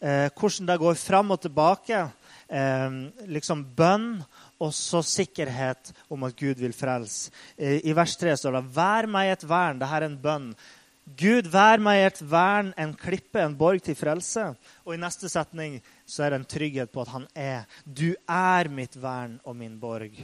eh, 0.00 0.26
hvordan 0.34 0.72
det 0.72 0.80
går 0.82 0.98
fram 0.98 1.36
og 1.36 1.44
tilbake. 1.44 2.00
Eh, 2.48 2.98
liksom 3.30 3.62
bønn 3.76 4.16
og 4.62 4.74
så 4.74 5.04
sikkerhet 5.06 5.92
om 6.12 6.26
at 6.26 6.34
Gud 6.40 6.58
vil 6.64 6.74
frelse. 6.74 7.30
Eh, 7.56 7.78
I 7.84 7.94
vers 7.94 8.16
3 8.16 8.36
står 8.40 8.58
det 8.58 8.68
'Vær 8.74 9.06
meg 9.06 9.32
et 9.32 9.44
vern'. 9.44 9.78
Dette 9.78 9.94
er 9.94 10.08
en 10.08 10.18
bønn. 10.18 10.54
Gud, 11.02 11.48
vær 11.50 11.80
meg 11.82 12.04
et 12.06 12.20
vern, 12.30 12.70
en 12.78 12.92
klippe, 12.94 13.40
en 13.42 13.56
borg 13.58 13.82
til 13.82 13.96
frelse. 13.98 14.44
Og 14.86 14.94
i 14.94 15.00
neste 15.02 15.28
setning 15.30 15.80
så 16.06 16.24
er 16.24 16.32
det 16.32 16.38
en 16.40 16.50
trygghet 16.54 16.92
på 16.94 17.02
at 17.02 17.10
han 17.10 17.26
er. 17.34 17.66
Du 17.84 18.14
er 18.30 18.70
mitt 18.70 18.94
vern 19.02 19.40
og 19.42 19.56
min 19.58 19.74
borg. 19.82 20.14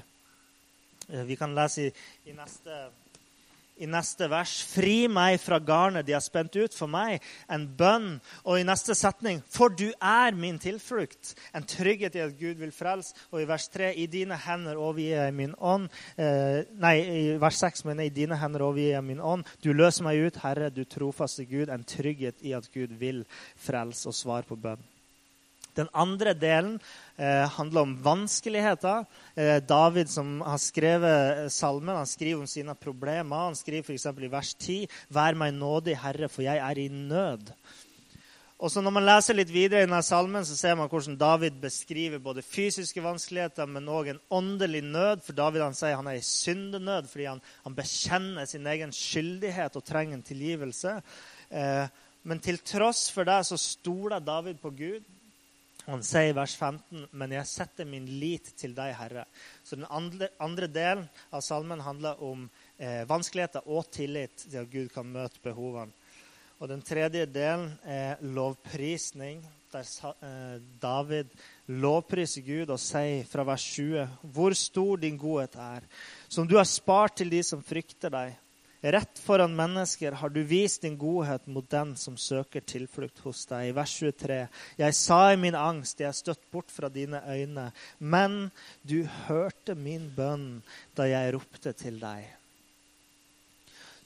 Eh, 1.09 1.25
vi 1.27 1.37
kan 1.41 1.57
lese 1.57 1.89
i, 1.89 1.93
i 2.31 2.37
neste 2.37 2.79
i 3.79 3.89
neste 3.91 4.29
vers. 4.31 4.53
Fri 4.69 5.07
meg 5.11 5.39
fra 5.43 5.59
garnet 5.63 6.07
de 6.07 6.15
har 6.17 6.25
spent 6.25 6.57
ut 6.59 6.75
for 6.75 6.91
meg. 6.91 7.23
En 7.51 7.67
bønn. 7.79 8.19
Og 8.45 8.61
i 8.61 8.67
neste 8.67 8.97
setning. 8.99 9.41
For 9.53 9.73
du 9.73 9.89
er 9.95 10.37
min 10.39 10.59
tilflukt. 10.63 11.35
En 11.57 11.67
trygghet 11.69 12.19
i 12.19 12.25
at 12.25 12.37
Gud 12.39 12.61
vil 12.61 12.75
frelse. 12.75 13.15
Og 13.33 13.43
i 13.43 13.49
vers 13.49 13.69
3. 13.75 13.93
I 13.95 14.09
dine 14.11 14.39
hender 14.45 14.79
overgir 14.79 15.23
jeg 15.23 15.39
min 15.39 15.55
ånd. 15.59 15.89
Eh, 16.19 16.61
nei, 16.81 16.95
i 16.99 17.25
vers 17.41 17.63
6 17.65 17.87
mener 17.89 18.07
jeg 18.07 18.15
i 18.15 18.19
dine 18.23 18.39
hender 18.41 18.67
overgir 18.67 18.97
jeg 18.97 19.09
min 19.09 19.25
ånd. 19.25 19.47
Du 19.65 19.73
løser 19.73 20.07
meg 20.07 20.21
ut, 20.27 20.43
Herre, 20.45 20.71
du 20.75 20.85
trofaste 20.85 21.47
Gud. 21.49 21.73
En 21.73 21.87
trygghet 21.87 22.43
i 22.47 22.55
at 22.59 22.71
Gud 22.75 22.95
vil 23.01 23.25
frelse 23.57 24.11
og 24.11 24.17
svare 24.17 24.49
på 24.49 24.59
bønn. 24.59 24.83
Den 25.79 25.91
andre 25.95 26.35
delen 26.35 26.77
eh, 27.17 27.47
handler 27.57 27.87
om 27.87 27.97
vanskeligheter. 28.05 29.05
Eh, 29.35 29.59
David, 29.63 30.11
som 30.11 30.41
har 30.45 30.61
skrevet 30.63 31.53
salmen, 31.55 31.97
han 31.97 32.09
skriver 32.09 32.43
om 32.43 32.51
sine 32.51 32.75
problemer. 32.75 33.49
Han 33.49 33.59
skriver 33.59 33.87
f.eks. 33.87 34.09
i 34.11 34.33
vers 34.33 34.55
10.: 34.55 34.81
Vær 35.15 35.39
meg 35.39 35.55
nådig, 35.57 36.01
Herre, 36.03 36.29
for 36.29 36.47
jeg 36.47 36.59
er 36.59 36.83
i 36.83 36.89
nød. 36.89 37.55
Og 38.59 38.73
så 38.75 38.81
Når 38.83 38.91
man 38.91 39.07
leser 39.07 39.37
litt 39.39 39.51
videre 39.55 39.85
i 39.85 39.87
denne 39.87 40.01
salmen, 40.03 40.43
så 40.43 40.57
ser 40.59 40.75
man 40.75 40.89
hvordan 40.91 41.15
David 41.15 41.61
beskriver 41.63 42.19
både 42.19 42.43
fysiske 42.43 43.03
vanskeligheter, 43.05 43.69
men 43.71 43.87
òg 43.87 44.11
en 44.11 44.19
åndelig 44.35 44.81
nød. 44.83 45.23
For 45.23 45.33
David 45.33 45.63
han 45.63 45.79
sier 45.79 45.95
han 45.95 46.11
er 46.11 46.19
i 46.19 46.27
syndenød 46.27 47.07
fordi 47.07 47.29
han, 47.31 47.43
han 47.63 47.77
bekjenner 47.79 48.51
sin 48.51 48.67
egen 48.67 48.91
skyldighet 48.91 49.79
og 49.79 49.87
trenger 49.87 50.19
en 50.19 50.27
tilgivelse. 50.27 50.97
Eh, 51.55 51.87
men 52.27 52.43
til 52.43 52.59
tross 52.67 53.07
for 53.15 53.29
det 53.29 53.39
så 53.47 53.61
stoler 53.63 54.27
David 54.27 54.59
på 54.59 54.75
Gud. 54.75 55.07
Han 55.89 56.03
sier 56.05 56.31
i 56.31 56.37
vers 56.37 56.53
15.: 56.57 57.07
Men 57.17 57.33
jeg 57.33 57.49
setter 57.49 57.87
min 57.89 58.05
lit 58.21 58.51
til 58.61 58.75
deg, 58.77 58.93
Herre. 58.99 59.25
Så 59.65 59.79
den 59.79 59.87
andre, 59.89 60.29
andre 60.41 60.69
delen 60.69 61.07
av 61.33 61.41
salmen 61.45 61.81
handler 61.81 62.21
om 62.25 62.43
eh, 62.77 63.07
vanskeligheter 63.09 63.65
og 63.65 63.89
tillit 63.95 64.37
til 64.45 64.61
at 64.61 64.69
Gud 64.73 64.91
kan 64.93 65.09
møte 65.09 65.41
behovene. 65.45 65.95
Og 66.59 66.69
den 66.69 66.83
tredje 66.83 67.25
delen 67.31 67.71
er 67.87 68.21
lovprisning, 68.21 69.41
der 69.73 69.89
eh, 70.27 70.59
David 70.83 71.33
lovpriser 71.73 72.45
Gud 72.45 72.75
og 72.75 72.83
sier 72.83 73.25
fra 73.31 73.47
vers 73.49 73.65
20.: 73.73 74.05
Hvor 74.35 74.57
stor 74.59 75.01
din 75.01 75.17
godhet 75.17 75.57
er, 75.57 75.89
som 76.29 76.49
du 76.49 76.59
har 76.59 76.69
spart 76.69 77.17
til 77.23 77.33
de 77.33 77.41
som 77.47 77.65
frykter 77.65 78.13
deg. 78.13 78.37
Rett 78.81 79.19
foran 79.19 79.57
mennesker 79.59 80.13
har 80.13 80.31
du 80.31 80.43
vist 80.47 80.85
din 80.85 80.95
godhet 80.99 81.47
mot 81.51 81.67
den 81.71 81.97
som 81.99 82.15
søker 82.15 82.63
tilflukt 82.63 83.19
hos 83.25 83.43
deg. 83.51 83.73
I 83.73 83.75
vers 83.75 83.97
23.: 83.99 84.39
Jeg 84.79 84.95
sa 84.95 85.33
i 85.33 85.41
min 85.41 85.59
angst, 85.59 85.99
jeg 85.99 86.13
er 86.13 86.15
støtt 86.15 86.45
bort 86.53 86.71
fra 86.71 86.89
dine 86.89 87.19
øyne, 87.27 87.73
men 87.99 88.53
du 88.87 89.03
hørte 89.27 89.75
min 89.75 90.07
bønn 90.15 90.63
da 90.95 91.09
jeg 91.11 91.35
ropte 91.35 91.75
til 91.75 91.99
deg. 91.99 92.31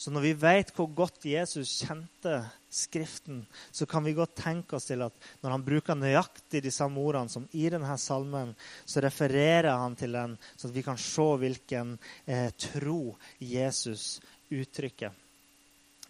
Så 0.01 0.11
når 0.11 0.25
vi 0.25 0.33
vet 0.41 0.73
hvor 0.75 0.89
godt 0.89 1.29
Jesus 1.29 1.77
kjente 1.85 2.41
Skriften, 2.73 3.43
så 3.71 3.85
kan 3.87 4.01
vi 4.01 4.15
godt 4.17 4.33
tenke 4.41 4.79
oss 4.79 4.89
til 4.89 5.05
at 5.05 5.13
når 5.43 5.53
han 5.53 5.65
bruker 5.67 5.95
nøyaktig 5.95 6.63
de 6.65 6.71
samme 6.73 7.03
ordene 7.05 7.29
som 7.29 7.45
i 7.53 7.67
denne 7.69 7.99
salmen, 8.01 8.55
så 8.89 9.03
refererer 9.05 9.69
han 9.77 9.93
til 10.01 10.17
den, 10.17 10.39
så 10.57 10.71
at 10.71 10.75
vi 10.75 10.83
kan 10.87 10.97
se 10.97 11.27
hvilken 11.43 11.99
eh, 12.25 12.49
tro 12.57 13.13
Jesus 13.39 14.23
uttrykker. 14.61 15.15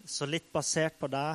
Så 0.05 0.27
litt 0.27 0.51
basert 0.51 0.97
på 0.99 1.07
det, 1.11 1.29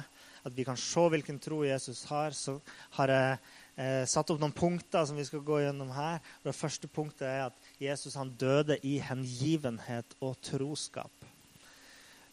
at 0.44 0.56
vi 0.56 0.64
kan 0.64 0.76
se 0.76 1.06
hvilken 1.12 1.40
tro 1.42 1.62
Jesus 1.64 2.04
har, 2.10 2.36
så 2.36 2.58
har 2.98 3.12
jeg 3.12 3.38
eh, 3.76 4.04
satt 4.08 4.30
opp 4.32 4.40
noen 4.42 4.54
punkter 4.56 5.06
som 5.08 5.16
vi 5.18 5.26
skal 5.28 5.44
gå 5.44 5.62
gjennom 5.64 5.90
her. 5.96 6.20
Det 6.44 6.56
første 6.56 6.90
punktet 6.90 7.26
er 7.28 7.48
at 7.48 7.72
Jesus 7.80 8.18
han 8.18 8.34
døde 8.40 8.78
i 8.86 8.98
hengivenhet 9.04 10.18
og 10.20 10.38
troskap. 10.44 11.12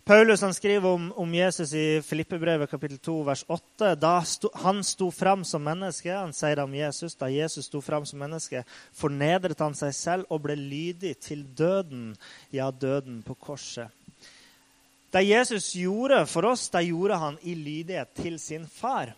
Paulus 0.06 0.44
han 0.46 0.54
skriver 0.54 0.86
om, 0.86 1.08
om 1.18 1.32
Jesus 1.34 1.72
i 1.74 2.02
Filippebrevet 2.06 2.70
kapittel 2.70 3.00
2, 3.02 3.14
vers 3.26 3.42
8. 3.50 3.96
Da 3.98 4.20
sto, 4.22 4.52
han 4.62 4.84
sto 4.86 5.08
fram 5.10 5.42
som 5.42 5.66
menneske, 5.66 6.12
han 6.14 6.36
sier 6.36 6.60
det 6.60 6.66
om 6.68 6.76
Jesus, 6.78 7.16
da 7.18 7.26
Jesus 7.34 7.66
sto 7.66 7.82
fram 7.82 8.06
som 8.06 8.22
menneske, 8.22 8.62
fornedret 8.94 9.64
han 9.66 9.74
seg 9.74 9.96
selv 9.98 10.30
og 10.30 10.44
ble 10.46 10.60
lydig 10.60 11.16
til 11.26 11.42
døden, 11.58 12.12
ja, 12.54 12.70
døden 12.70 13.24
på 13.26 13.34
korset. 13.48 13.90
Det 15.16 15.22
Jesus 15.24 15.70
gjorde 15.80 16.26
for 16.28 16.44
oss, 16.50 16.66
det 16.74 16.90
gjorde 16.90 17.16
han 17.16 17.38
i 17.48 17.54
lydighet 17.56 18.10
til 18.20 18.36
sin 18.40 18.66
far. 18.68 19.14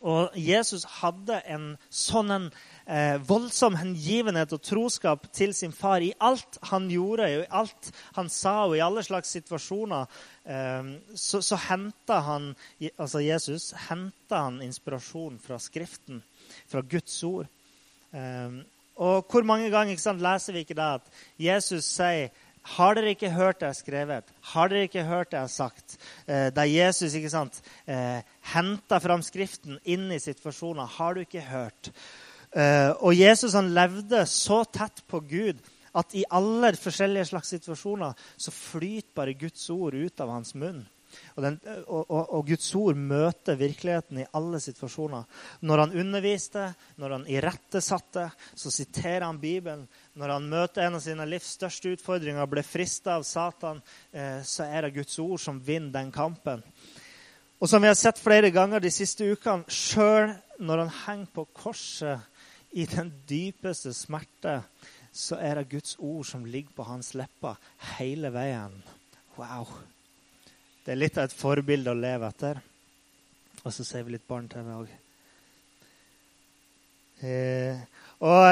Og 0.00 0.32
Jesus 0.40 0.86
hadde 1.02 1.36
en 1.52 1.66
sånn 1.92 2.32
en, 2.32 2.46
eh, 2.86 3.18
voldsom 3.20 3.76
hengivenhet 3.76 4.54
og 4.56 4.62
troskap 4.64 5.26
til 5.36 5.52
sin 5.54 5.72
far 5.72 6.00
i 6.00 6.14
alt 6.18 6.56
han 6.70 6.88
gjorde, 6.88 7.28
i 7.28 7.44
alt 7.50 7.90
han 8.16 8.30
sa, 8.32 8.64
og 8.64 8.76
i 8.76 8.80
alle 8.80 9.02
slags 9.04 9.34
situasjoner. 9.36 10.06
Eh, 10.46 10.88
så, 11.14 11.42
så 11.42 11.60
henta 11.68 12.22
han, 12.24 12.54
altså 12.96 13.20
Jesus 13.20 13.74
henta 13.90 14.46
han 14.46 14.62
inspirasjon 14.64 15.36
fra 15.44 15.58
Skriften, 15.60 16.22
fra 16.72 16.80
Guds 16.80 17.22
ord. 17.24 17.52
Eh, 18.16 18.64
og 18.96 19.28
hvor 19.28 19.44
mange 19.44 19.68
ganger 19.68 19.96
sant, 20.00 20.24
leser 20.24 20.56
vi 20.56 20.64
ikke 20.64 20.76
det 20.78 20.88
at 21.02 21.16
Jesus 21.36 21.84
sier 21.84 22.30
har 22.74 22.96
dere 22.96 23.12
ikke 23.14 23.30
hørt 23.30 23.60
det 23.60 23.68
jeg 23.68 23.74
har 23.74 23.78
skrevet? 23.78 24.32
Har 24.52 24.70
dere 24.72 24.88
ikke 24.88 25.04
hørt 25.06 25.30
det 25.30 25.38
jeg 25.38 25.46
har 25.46 25.52
sagt? 25.54 25.96
Eh, 26.26 26.48
da 26.54 26.64
Jesus 26.66 27.14
ikke 27.14 27.30
sant, 27.30 27.60
eh, 27.86 28.24
henta 28.52 28.98
fram 29.02 29.22
Skriften 29.22 29.78
inn 29.84 30.10
i 30.10 30.18
situasjoner. 30.18 30.86
Har 30.98 31.14
du 31.14 31.22
ikke 31.22 31.44
hørt? 31.46 31.92
Eh, 32.50 32.90
og 33.00 33.14
Jesus 33.14 33.54
han 33.54 33.74
levde 33.74 34.24
så 34.26 34.64
tett 34.64 35.04
på 35.06 35.20
Gud 35.20 35.62
at 35.96 36.14
i 36.14 36.26
alle 36.30 36.74
forskjellige 36.76 37.30
slags 37.30 37.54
situasjoner 37.54 38.14
så 38.36 38.52
flyter 38.52 39.14
bare 39.14 39.38
Guds 39.38 39.70
ord 39.70 39.94
ut 39.94 40.20
av 40.20 40.34
hans 40.34 40.54
munn. 40.54 40.82
Og, 41.36 41.42
den, 41.44 41.58
og, 41.84 42.02
og, 42.04 42.22
og, 42.38 42.44
Guds 42.48 42.68
ord 42.78 42.98
møter 42.98 43.58
virkeligheten 43.60 44.22
i 44.22 44.28
alle 44.38 44.60
situasjoner. 44.62 45.24
Når 45.68 45.82
han 45.84 45.96
underviste, 46.02 46.66
når 46.96 47.16
han 47.16 47.26
irettesatte, 47.30 48.28
så 48.54 48.72
siterer 48.72 49.26
han 49.26 49.40
Bibelen. 49.42 49.86
Når 50.16 50.34
han 50.36 50.50
møter 50.50 50.86
en 50.86 50.98
av 50.98 51.04
sine 51.04 51.26
livs 51.28 51.54
største 51.58 51.92
utfordringer 51.96 52.44
og 52.44 52.54
ble 52.54 52.64
frista 52.66 53.18
av 53.18 53.26
Satan, 53.28 53.82
eh, 54.12 54.40
så 54.46 54.68
er 54.68 54.86
det 54.86 54.96
Guds 55.00 55.18
ord 55.22 55.42
som 55.42 55.60
vinner 55.60 55.92
den 55.98 56.12
kampen. 56.14 56.64
Og 57.56 57.70
som 57.70 57.80
vi 57.80 57.88
har 57.88 57.96
sett 57.96 58.20
flere 58.20 58.50
ganger 58.52 58.82
de 58.84 58.92
siste 58.92 59.24
ukene, 59.32 59.64
sjøl 59.72 60.34
når 60.60 60.84
han 60.84 60.94
henger 61.06 61.32
på 61.36 61.46
korset 61.56 62.76
i 62.76 62.84
den 62.88 63.12
dypeste 63.28 63.94
smerte, 63.96 64.60
så 65.16 65.38
er 65.40 65.56
det 65.56 65.70
Guds 65.72 65.96
ord 65.96 66.24
som 66.28 66.44
ligger 66.44 66.76
på 66.76 66.84
hans 66.90 67.14
lepper 67.16 67.56
hele 67.96 68.28
veien. 68.34 68.74
Wow. 69.38 69.72
Det 70.86 70.92
er 70.94 71.00
litt 71.00 71.16
av 71.18 71.26
et 71.26 71.34
forbilde 71.34 71.90
å 71.90 71.98
leve 71.98 72.28
etter. 72.30 72.60
Og 73.64 73.72
så 73.74 73.82
ser 73.82 74.04
vi 74.06 74.14
litt 74.14 74.28
barne-TV 74.28 74.68
òg. 74.70 74.92
Eh, 77.26 77.80
og 78.22 78.44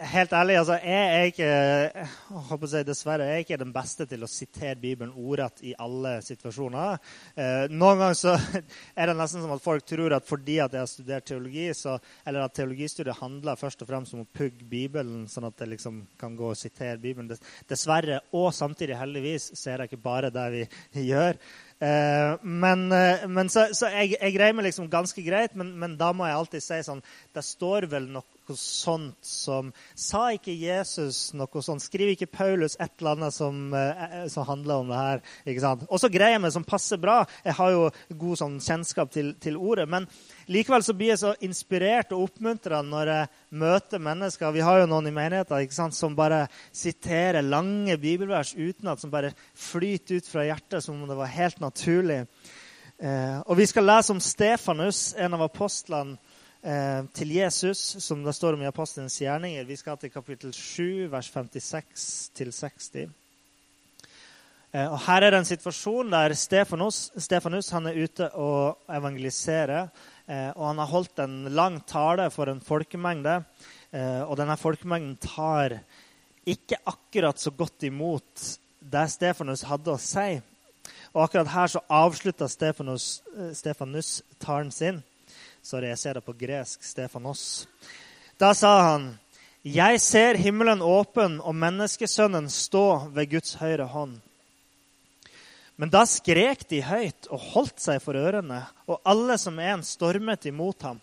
helt 0.00 0.32
ærlig, 0.32 0.56
altså, 0.58 0.76
jeg 0.80 1.08
er 1.14 1.26
ikke 1.28 1.48
jeg 1.50 2.68
si, 2.72 2.82
dessverre, 2.88 3.26
jeg 3.28 3.34
er 3.34 3.44
ikke 3.44 3.58
den 3.60 3.72
beste 3.74 4.06
til 4.08 4.24
å 4.24 4.30
sitere 4.30 4.78
Bibelen 4.80 5.12
ordrett 5.12 5.62
i 5.66 5.74
alle 5.78 6.16
situasjoner. 6.24 6.98
Eh, 7.36 7.66
noen 7.72 8.00
ganger 8.00 8.18
så 8.18 8.34
er 8.98 9.10
det 9.10 9.16
nesten 9.18 9.44
som 9.44 9.54
at 9.54 9.64
folk 9.64 9.84
tror 9.88 10.16
at 10.16 10.28
fordi 10.28 10.58
at 10.64 10.76
jeg 10.76 10.84
har 10.84 10.90
studert 10.90 11.28
teologi, 11.28 11.68
så, 11.76 11.98
eller 12.24 12.46
at 12.46 12.56
teologistudiet 12.56 13.20
handler 13.20 13.60
først 13.60 13.84
og 13.84 13.90
fremst 13.90 14.16
om 14.16 14.24
å 14.24 14.30
pugge 14.40 14.68
Bibelen, 14.70 15.26
sånn 15.30 15.48
at 15.50 15.60
jeg 15.60 15.74
liksom 15.74 16.04
kan 16.20 16.36
gå 16.38 16.52
og 16.52 16.60
sitere 16.60 17.00
Bibelen. 17.00 17.30
Dessverre, 17.68 18.22
og 18.36 18.52
samtidig 18.56 18.98
heldigvis, 19.00 19.52
så 19.58 19.74
er 19.74 19.82
det 19.82 19.90
ikke 19.90 20.04
bare 20.06 20.32
det 20.34 20.46
vi 20.56 20.64
gjør. 21.10 21.40
Uh, 21.80 22.36
men, 22.44 22.90
uh, 22.92 23.22
men 23.32 23.48
så, 23.48 23.70
så 23.72 23.88
jeg, 23.88 24.18
jeg, 24.18 24.34
greier 24.34 24.52
meg 24.52 24.66
liksom 24.66 24.90
ganske 24.92 25.22
greit, 25.24 25.54
men, 25.56 25.70
men 25.80 25.94
da 25.96 26.10
må 26.12 26.26
jeg 26.28 26.36
alltid 26.36 26.64
si 26.64 26.76
sånn 26.84 27.00
Det 27.32 27.40
står 27.40 27.86
vel 27.88 28.10
noe 28.12 28.39
noe 28.50 28.58
sånt 28.58 29.26
som 29.26 29.70
Sa 29.98 30.30
ikke 30.34 30.52
Jesus 30.54 31.32
noe 31.36 31.62
sånt? 31.64 31.82
Skriver 31.84 32.14
ikke 32.14 32.30
Paulus 32.30 32.76
et 32.80 32.92
eller 33.00 33.16
annet 33.16 33.34
som, 33.34 33.72
eh, 33.74 34.26
som 34.28 34.46
handler 34.46 34.74
om 34.82 34.88
det 34.88 34.96
her? 34.96 35.22
ikke 35.46 35.60
sant? 35.60 35.84
Og 35.88 36.00
så 36.00 36.10
greier 36.10 36.40
meg 36.40 36.52
som 36.52 36.64
passer 36.64 36.98
bra. 36.98 37.24
Jeg 37.44 37.54
har 37.54 37.70
jo 37.70 37.90
god 38.18 38.40
sånn 38.40 38.58
kjennskap 38.60 39.10
til, 39.10 39.34
til, 39.40 39.56
ordet. 39.56 39.88
Men 39.88 40.06
likevel 40.48 40.82
så 40.82 40.94
blir 40.94 41.14
jeg 41.14 41.22
så 41.22 41.34
inspirert 41.40 42.12
og 42.12 42.28
oppmuntra 42.28 42.82
når 42.82 43.12
jeg 43.14 43.28
møter 43.50 43.98
mennesker. 43.98 44.52
Vi 44.52 44.64
har 44.66 44.80
jo 44.80 44.90
noen 44.90 45.10
i 45.10 45.14
menigheten 45.14 45.60
ikke 45.60 45.78
sant, 45.78 45.94
som 45.94 46.16
bare 46.16 46.46
siterer 46.72 47.42
lange 47.42 47.96
bibelvers 48.00 48.54
uten 48.56 48.88
at 48.88 49.00
som 49.00 49.10
bare 49.10 49.34
flyter 49.54 50.20
ut 50.20 50.26
fra 50.26 50.46
hjertet 50.46 50.84
som 50.84 51.00
om 51.00 51.08
det 51.08 51.18
var 51.18 51.30
helt 51.30 51.60
naturlig. 51.60 52.24
Eh, 53.00 53.38
og 53.46 53.56
vi 53.56 53.66
skal 53.66 53.86
lese 53.88 54.12
om 54.12 54.20
Stefanus, 54.20 55.14
en 55.16 55.34
av 55.34 55.46
apostlene 55.46 56.18
eh, 56.62 57.04
til 57.14 57.32
Jesus, 57.34 57.78
som 58.04 58.24
det 58.24 58.34
står 58.36 58.56
om 58.56 58.62
i 58.64 58.68
Apostelens 58.68 59.18
gjerninger. 59.20 59.64
Vi 59.68 59.78
skal 59.80 59.98
til 60.00 60.12
kapittel 60.12 60.52
7, 60.54 61.08
vers 61.12 61.30
56-60. 61.32 63.08
Eh, 64.72 64.86
og 64.86 64.98
Her 65.06 65.26
er 65.26 65.34
det 65.34 65.40
en 65.40 65.48
situasjon 65.48 66.12
der 66.12 66.34
Stefanus, 66.38 67.10
Stefanus 67.18 67.72
er 67.72 68.04
ute 68.04 68.30
og 68.38 68.78
evangeliserer. 68.88 69.88
Eh, 70.28 70.50
og 70.54 70.66
Han 70.68 70.78
har 70.78 70.92
holdt 70.92 71.18
en 71.18 71.42
lang 71.50 71.80
tale 71.86 72.30
for 72.30 72.50
en 72.50 72.60
folkemengde. 72.60 73.42
Eh, 73.92 74.22
og 74.22 74.36
denne 74.38 74.56
folkemengden 74.56 75.16
tar 75.18 75.80
ikke 76.46 76.78
akkurat 76.86 77.38
så 77.38 77.50
godt 77.50 77.82
imot 77.82 78.46
det 78.80 79.10
Stefanus 79.10 79.66
hadde 79.66 79.92
å 79.92 80.00
si. 80.00 80.40
Og 81.10 81.24
akkurat 81.24 81.50
her 81.50 81.66
så 81.66 81.82
avslutta 81.90 82.48
Stefanus, 82.48 83.22
eh, 83.36 83.52
Stefanus 83.54 84.22
talen 84.38 84.70
sin. 84.70 85.02
Sorry, 85.70 85.86
jeg 85.92 85.98
ser 86.00 86.18
det 86.18 86.24
på 86.26 86.32
gresk. 86.34 86.82
Stefanos. 86.82 87.68
Da 88.38 88.54
sa 88.54 88.70
han, 88.82 89.18
'Jeg 89.62 90.00
ser 90.00 90.34
himmelen 90.34 90.82
åpen 90.82 91.38
og 91.40 91.54
menneskesønnen 91.54 92.48
stå 92.50 93.12
ved 93.14 93.30
Guds 93.30 93.54
høyre 93.54 93.86
hånd.' 93.86 94.18
Men 95.76 95.90
da 95.90 96.02
skrek 96.04 96.66
de 96.68 96.82
høyt 96.82 97.28
og 97.30 97.38
holdt 97.52 97.78
seg 97.80 98.02
for 98.02 98.18
ørene, 98.18 98.66
og 98.88 99.00
alle 99.04 99.38
som 99.38 99.58
en 99.58 99.82
stormet 99.86 100.46
imot 100.46 100.82
ham. 100.82 101.00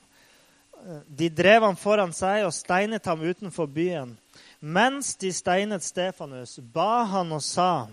De 1.07 1.29
drev 1.29 1.63
ham 1.63 1.75
foran 1.75 2.11
seg 2.13 2.43
og 2.45 2.53
steinet 2.53 3.05
ham 3.05 3.23
utenfor 3.23 3.71
byen. 3.71 4.17
Mens 4.59 5.15
de 5.15 5.31
steinet 5.31 5.83
Stefanus, 5.83 6.59
ba 6.59 7.05
han 7.05 7.31
og 7.31 7.41
sa, 7.41 7.87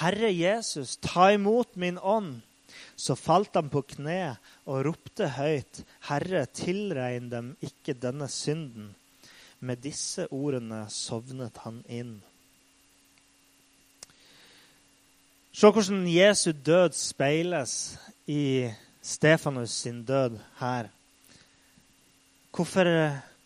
'Herre 0.00 0.32
Jesus, 0.32 0.96
ta 0.96 1.28
imot 1.36 1.76
min 1.76 1.98
ånd.' 1.98 2.40
Så 2.96 3.16
falt 3.18 3.54
han 3.58 3.68
på 3.68 3.82
kne 3.84 4.36
og 4.64 4.86
ropte 4.88 5.28
høyt, 5.36 5.82
Herre, 6.08 6.46
tilregn 6.48 7.28
dem 7.32 7.52
ikke 7.64 7.96
denne 8.00 8.28
synden. 8.32 8.94
Med 9.60 9.82
disse 9.84 10.26
ordene 10.32 10.84
sovnet 10.92 11.60
han 11.64 11.82
inn. 11.92 12.16
Se 15.56 15.68
hvordan 15.72 16.02
Jesu 16.08 16.50
død 16.52 16.96
speiles 16.96 17.96
i 18.28 18.68
Stefanus 19.00 19.70
sin 19.84 20.02
død 20.04 20.36
her. 20.58 20.90
Hvorfor, 22.52 22.90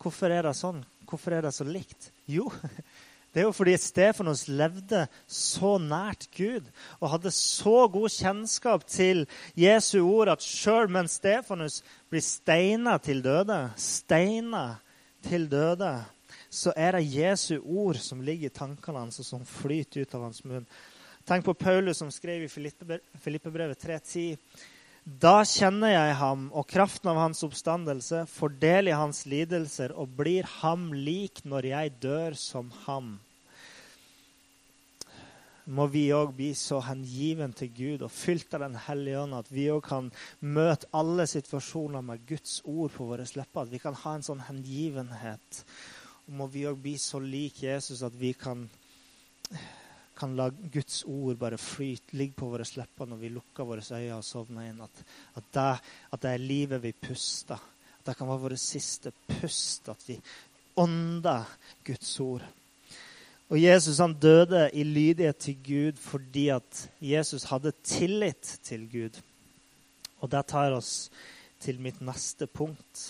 hvorfor 0.01 0.33
er 0.33 0.47
det 0.47 0.55
sånn? 0.59 0.81
Hvorfor 1.07 1.35
er 1.35 1.45
det 1.45 1.53
så 1.55 1.67
likt? 1.67 2.09
Jo, 2.27 2.49
det 3.31 3.41
er 3.41 3.47
jo 3.47 3.53
fordi 3.55 3.77
Stefanos 3.79 4.43
levde 4.51 5.05
så 5.27 5.77
nært 5.79 6.27
Gud 6.35 6.67
og 6.99 7.13
hadde 7.13 7.31
så 7.31 7.85
god 7.91 8.11
kjennskap 8.11 8.83
til 8.91 9.23
Jesu 9.55 10.01
ord 10.03 10.33
at 10.33 10.43
sjøl 10.43 10.91
mens 10.91 11.15
Stefanus 11.21 11.79
blir 12.11 12.23
steina 12.25 12.97
til 12.99 13.23
døde, 13.23 13.61
steina 13.79 14.65
til 15.23 15.47
døde, 15.51 15.93
så 16.51 16.73
er 16.75 16.97
det 16.97 17.07
Jesu 17.15 17.61
ord 17.63 18.01
som 18.03 18.21
ligger 18.21 18.49
i 18.49 18.53
tankene 18.53 19.05
hans, 19.05 19.21
og 19.23 19.25
som 19.25 19.47
flyter 19.47 20.03
ut 20.03 20.15
av 20.17 20.27
hans 20.27 20.43
munn. 20.43 20.67
Tenk 21.27 21.45
på 21.45 21.55
Paulus 21.55 22.01
som 22.01 22.11
skrev 22.11 22.43
i 22.43 22.51
Filippebrevet 22.51 23.85
3.10. 23.85 24.35
Da 25.01 25.41
kjenner 25.49 25.95
jeg 25.95 26.13
ham 26.19 26.43
og 26.53 26.67
kraften 26.69 27.09
av 27.09 27.17
hans 27.17 27.41
oppstandelse, 27.41 28.27
fordeler 28.29 28.99
hans 28.99 29.23
lidelser 29.25 29.95
og 29.97 30.13
blir 30.19 30.45
ham 30.59 30.91
lik 30.93 31.41
når 31.41 31.67
jeg 31.71 31.93
dør 32.03 32.37
som 32.37 32.69
ham. 32.83 33.15
Må 35.65 35.87
vi 35.89 36.03
òg 36.13 36.35
bli 36.37 36.51
så 36.57 36.83
hengiven 36.85 37.53
til 37.57 37.71
Gud 37.73 38.05
og 38.05 38.13
fylt 38.13 38.53
av 38.53 38.61
Den 38.65 38.77
hellige 38.77 39.23
ånd 39.23 39.37
at 39.37 39.49
vi 39.49 39.67
òg 39.73 39.81
kan 39.87 40.11
møte 40.41 40.89
alle 40.93 41.25
situasjoner 41.29 42.05
med 42.05 42.25
Guds 42.29 42.61
ord 42.65 42.93
på 42.93 43.09
våre 43.09 43.25
lepper. 43.25 43.65
At 43.65 43.73
vi 43.73 43.81
kan 43.81 43.97
ha 43.97 44.15
en 44.15 44.25
sånn 44.25 44.45
hengivenhet. 44.49 45.63
Må 46.29 46.45
vi 46.51 46.67
òg 46.69 46.77
bli 46.81 46.97
så 47.01 47.21
lik 47.21 47.63
Jesus 47.63 48.03
at 48.05 48.13
vi 48.13 48.33
kan 48.37 48.67
kan 50.21 50.37
la 50.37 50.47
Guds 50.49 51.01
ord 51.09 51.39
bare 51.41 51.57
flyte, 51.57 52.13
ligge 52.19 52.37
på 52.37 52.51
våre 52.51 52.65
lepper 52.77 53.09
når 53.09 53.19
vi 53.23 53.33
lukker 53.33 53.65
våre 53.65 53.81
øyne 53.81 54.19
og 54.19 54.25
sovner 54.25 54.69
inn. 54.69 54.81
At, 54.85 55.03
at, 55.39 55.47
det, 55.55 55.67
at, 56.13 56.21
det, 56.21 56.31
er 56.31 56.43
livet 56.45 56.83
vi 56.83 56.93
puster. 56.93 57.57
At 57.97 58.11
det 58.11 58.17
kan 58.19 58.29
være 58.29 58.45
våre 58.45 58.59
siste 58.61 59.13
pust. 59.27 59.89
At 59.89 60.05
vi 60.05 60.19
ånder 60.81 61.49
Guds 61.87 62.13
ord. 62.21 62.45
Og 63.51 63.59
Jesus 63.59 63.99
han 63.99 64.13
døde 64.21 64.69
i 64.77 64.85
lydighet 64.87 65.41
til 65.43 65.57
Gud 65.65 65.99
fordi 65.99 66.47
at 66.53 66.85
Jesus 67.03 67.49
hadde 67.49 67.73
tillit 67.83 68.59
til 68.63 68.85
Gud. 68.91 69.17
Og 70.21 70.31
det 70.31 70.45
tar 70.47 70.77
oss 70.77 71.09
til 71.61 71.79
mitt 71.81 71.99
neste 72.03 72.47
punkt, 72.49 73.03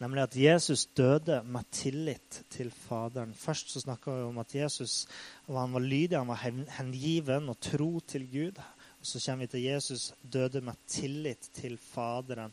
nemlig 0.00 0.22
at 0.24 0.36
Jesus 0.36 0.86
døde 0.96 1.42
med 1.44 1.68
tillit 1.74 2.42
til 2.50 2.70
Faderen. 2.72 3.34
Først 3.36 3.72
så 3.72 3.82
snakka 3.84 4.16
vi 4.16 4.26
om 4.28 4.40
at 4.42 4.54
Jesus 4.54 5.06
han 5.46 5.74
var 5.76 5.84
lydig, 5.84 6.18
han 6.18 6.28
var 6.28 6.44
hengiven 6.78 7.48
og 7.48 7.60
tro 7.60 8.00
til 8.00 8.26
Gud. 8.32 8.60
Og 8.98 9.06
så 9.06 9.20
kommer 9.24 9.46
vi 9.46 9.52
til 9.52 9.66
Jesus 9.68 10.12
døde 10.22 10.60
med 10.60 10.78
tillit 10.86 11.50
til 11.54 11.78
Faderen. 11.78 12.52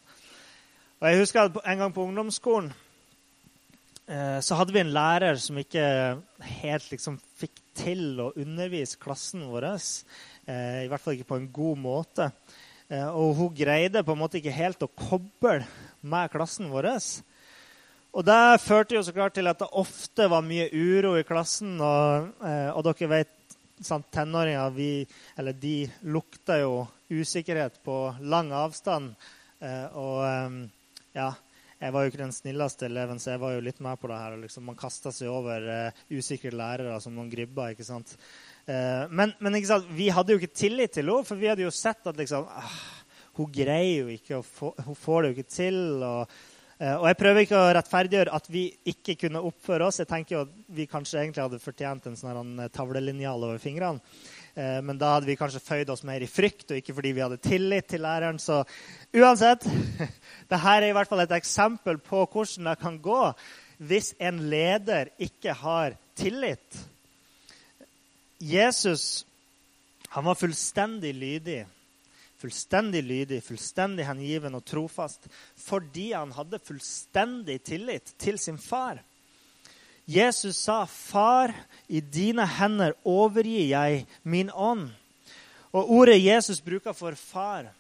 Og 1.00 1.10
Jeg 1.10 1.20
husker 1.20 1.62
en 1.66 1.78
gang 1.78 1.94
på 1.94 2.04
ungdomsskolen 2.04 2.74
eh, 4.08 4.40
så 4.42 4.56
hadde 4.56 4.74
vi 4.74 4.80
en 4.80 4.94
lærer 4.96 5.36
som 5.42 5.58
ikke 5.60 5.86
helt 6.62 6.92
liksom 6.92 7.18
fikk 7.40 7.62
til 7.76 8.22
å 8.24 8.32
undervise 8.40 9.00
klassen 9.02 9.44
vår. 9.50 9.68
Eh, 10.48 10.86
I 10.86 10.88
hvert 10.92 11.02
fall 11.04 11.18
ikke 11.18 11.32
på 11.34 11.42
en 11.42 11.52
god 11.54 11.82
måte. 11.82 12.30
Eh, 12.90 13.08
og 13.10 13.34
hun 13.40 13.54
greide 13.56 14.04
på 14.06 14.14
en 14.14 14.22
måte 14.22 14.38
ikke 14.40 14.54
helt 14.54 14.84
å 14.86 14.92
koble 14.92 15.64
med 16.06 16.34
klassen 16.34 16.70
vår. 16.70 16.92
Og 18.16 18.26
det 18.26 18.62
førte 18.64 18.96
jo 18.96 19.04
så 19.04 19.14
klart 19.16 19.36
til 19.36 19.50
at 19.50 19.60
det 19.60 19.72
ofte 19.76 20.30
var 20.32 20.46
mye 20.46 20.70
uro 20.72 21.16
i 21.18 21.26
klassen. 21.28 21.80
Og, 21.82 22.30
eh, 22.46 22.70
og 22.70 22.86
dere 22.86 23.12
vet, 23.12 23.34
sant, 23.82 24.08
tenåringer 24.14 24.76
vi, 24.76 24.92
eller 25.38 25.58
de 25.58 25.90
lukter 26.04 26.62
jo 26.64 26.86
usikkerhet 27.10 27.82
på 27.84 27.98
lang 28.22 28.54
avstand. 28.56 29.16
Eh, 29.60 29.98
og 29.98 30.70
ja, 31.16 31.34
jeg 31.82 31.92
var 31.92 32.04
jo 32.04 32.12
ikke 32.12 32.24
den 32.24 32.36
snilleste 32.36 32.86
eleven, 32.88 33.20
så 33.20 33.34
jeg 33.34 33.42
var 33.42 33.56
jo 33.56 33.66
litt 33.66 33.82
med 33.84 34.00
på 34.00 34.08
det 34.12 34.22
her. 34.22 34.38
Liksom, 34.46 34.70
man 34.70 34.80
kasta 34.80 35.12
seg 35.12 35.34
over 35.34 35.92
usikre 36.14 36.54
lærere 36.54 37.02
som 37.02 37.18
noen 37.18 37.34
gribber. 37.34 37.74
ikke 37.74 37.88
sant? 37.88 38.14
Eh, 38.66 39.06
men, 39.14 39.62
sant, 39.66 39.86
vi 39.94 40.10
hadde 40.14 40.34
jo 40.34 40.42
ikke 40.42 40.58
tillit 40.58 40.96
til 40.98 41.06
henne, 41.06 41.26
for 41.28 41.38
vi 41.38 41.52
hadde 41.52 41.66
jo 41.66 41.74
sett 41.74 42.08
at 42.10 42.18
liksom, 42.18 42.48
ah, 42.50 42.78
hun 43.38 43.52
greier 43.54 44.06
jo 44.06 44.14
ikke, 44.16 44.42
få, 44.42 44.72
hun 44.88 44.98
får 44.98 45.22
det 45.22 45.30
jo 45.30 45.36
ikke 45.36 45.54
til. 45.54 45.78
Og, 46.00 46.32
eh, 46.80 46.96
og, 46.96 47.06
jeg 47.12 47.20
prøver 47.20 47.46
ikke 47.46 47.60
å 47.60 47.68
rettferdiggjøre 47.78 48.40
at 48.40 48.50
vi 48.50 48.64
ikke 48.94 49.18
kunne 49.26 49.44
oppføre 49.46 49.90
oss. 49.90 50.02
Jeg 50.02 50.10
tenker 50.10 50.38
jo 50.38 50.46
at 50.48 50.56
vi 50.80 50.88
kanskje 50.90 51.22
egentlig 51.22 51.46
hadde 51.46 51.62
fortjent 51.62 52.10
en 52.10 52.18
sånn 52.18 52.56
eh, 52.66 52.72
tavlelinjal 52.74 53.46
over 53.50 53.62
fingrene. 53.62 54.02
Men 54.56 54.96
da 54.96 55.10
hadde 55.18 55.28
vi 55.28 55.34
kanskje 55.36 55.60
føyd 55.60 55.90
oss 55.92 56.06
mer 56.08 56.24
i 56.24 56.30
frykt, 56.32 56.70
og 56.72 56.78
ikke 56.80 56.94
fordi 56.96 57.10
vi 57.18 57.20
hadde 57.20 57.42
tillit 57.44 57.90
til 57.92 58.00
læreren. 58.06 58.38
Så 58.40 58.62
uansett, 59.12 59.68
dette 60.48 60.60
er 60.72 60.86
i 60.88 60.94
hvert 60.96 61.12
fall 61.12 61.26
et 61.26 61.34
eksempel 61.36 62.00
på 62.00 62.22
hvordan 62.24 62.70
det 62.72 62.78
kan 62.80 63.02
gå 63.04 63.20
hvis 63.84 64.14
en 64.24 64.40
leder 64.48 65.12
ikke 65.20 65.58
har 65.60 65.98
tillit. 66.16 66.80
Jesus 68.40 69.26
han 70.16 70.26
var 70.26 70.36
fullstendig 70.36 71.14
lydig. 71.14 71.66
Fullstendig 72.38 73.02
lydig, 73.04 73.42
fullstendig 73.44 74.06
hengiven 74.08 74.56
og 74.56 74.64
trofast 74.68 75.28
fordi 75.60 76.12
han 76.14 76.32
hadde 76.36 76.62
fullstendig 76.64 77.58
tillit 77.68 78.14
til 78.22 78.40
sin 78.40 78.60
far. 78.62 79.02
Jesus 80.06 80.58
sa, 80.58 80.86
'Far, 80.86 81.52
i 81.90 82.00
dine 82.00 82.46
hender 82.46 82.94
overgir 83.04 83.68
jeg 83.68 84.06
min 84.24 84.52
ånd.' 84.54 84.94
Og 85.74 85.92
ordet 85.92 86.24
Jesus 86.24 86.62
bruker 86.62 86.94
for 86.94 87.16
far, 87.16 87.74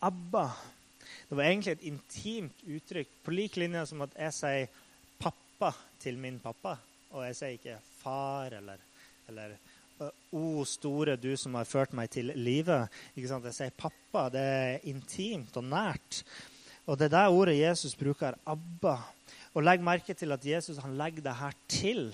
Abba, 0.00 0.48
det 1.28 1.36
var 1.36 1.44
egentlig 1.44 1.72
et 1.72 1.82
intimt 1.82 2.66
uttrykk, 2.66 3.08
på 3.22 3.30
lik 3.30 3.56
linje 3.56 3.86
som 3.86 4.02
at 4.02 4.16
jeg 4.16 4.32
sier 4.32 4.66
'pappa' 5.20 5.74
til 6.00 6.18
min 6.18 6.40
pappa, 6.40 6.78
og 7.10 7.26
jeg 7.26 7.36
sier 7.36 7.58
ikke 7.58 7.78
'far' 8.02 8.56
eller 8.56 8.87
eller 9.28 9.56
O 10.30 10.62
store 10.68 11.16
du 11.18 11.32
som 11.36 11.56
har 11.58 11.66
ført 11.66 11.94
meg 11.96 12.10
til 12.12 12.30
livet. 12.38 12.92
Jeg 13.18 13.54
sier 13.54 13.74
pappa. 13.74 14.28
Det 14.30 14.44
er 14.44 14.86
intimt 14.90 15.56
og 15.58 15.66
nært. 15.66 16.22
Og 16.88 16.98
det 16.98 17.08
er 17.08 17.14
det 17.16 17.24
ordet 17.34 17.58
Jesus 17.58 17.96
bruker. 17.98 18.38
Abba. 18.46 18.96
Og 19.56 19.64
legg 19.64 19.82
merke 19.84 20.14
til 20.14 20.32
at 20.32 20.44
Jesus 20.46 20.78
han 20.84 20.96
legger 21.00 21.24
det 21.26 21.36
her 21.40 21.56
til. 21.68 22.12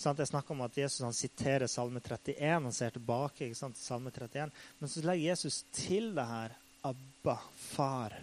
Jeg 0.00 0.26
snakker 0.26 0.54
om 0.56 0.64
at 0.64 0.78
Jesus 0.80 1.04
han 1.04 1.14
siterer 1.14 1.68
Salme 1.68 2.00
31. 2.00 2.64
Han 2.64 2.72
ser 2.72 2.96
tilbake 2.96 3.46
ikke 3.46 3.58
sant, 3.58 3.78
Salme 3.78 4.10
31. 4.10 4.50
Men 4.80 4.88
så 4.90 5.04
legger 5.04 5.30
Jesus 5.30 5.62
til 5.76 6.14
det 6.16 6.26
her. 6.26 6.56
Abba, 6.88 7.36
far. 7.52 8.16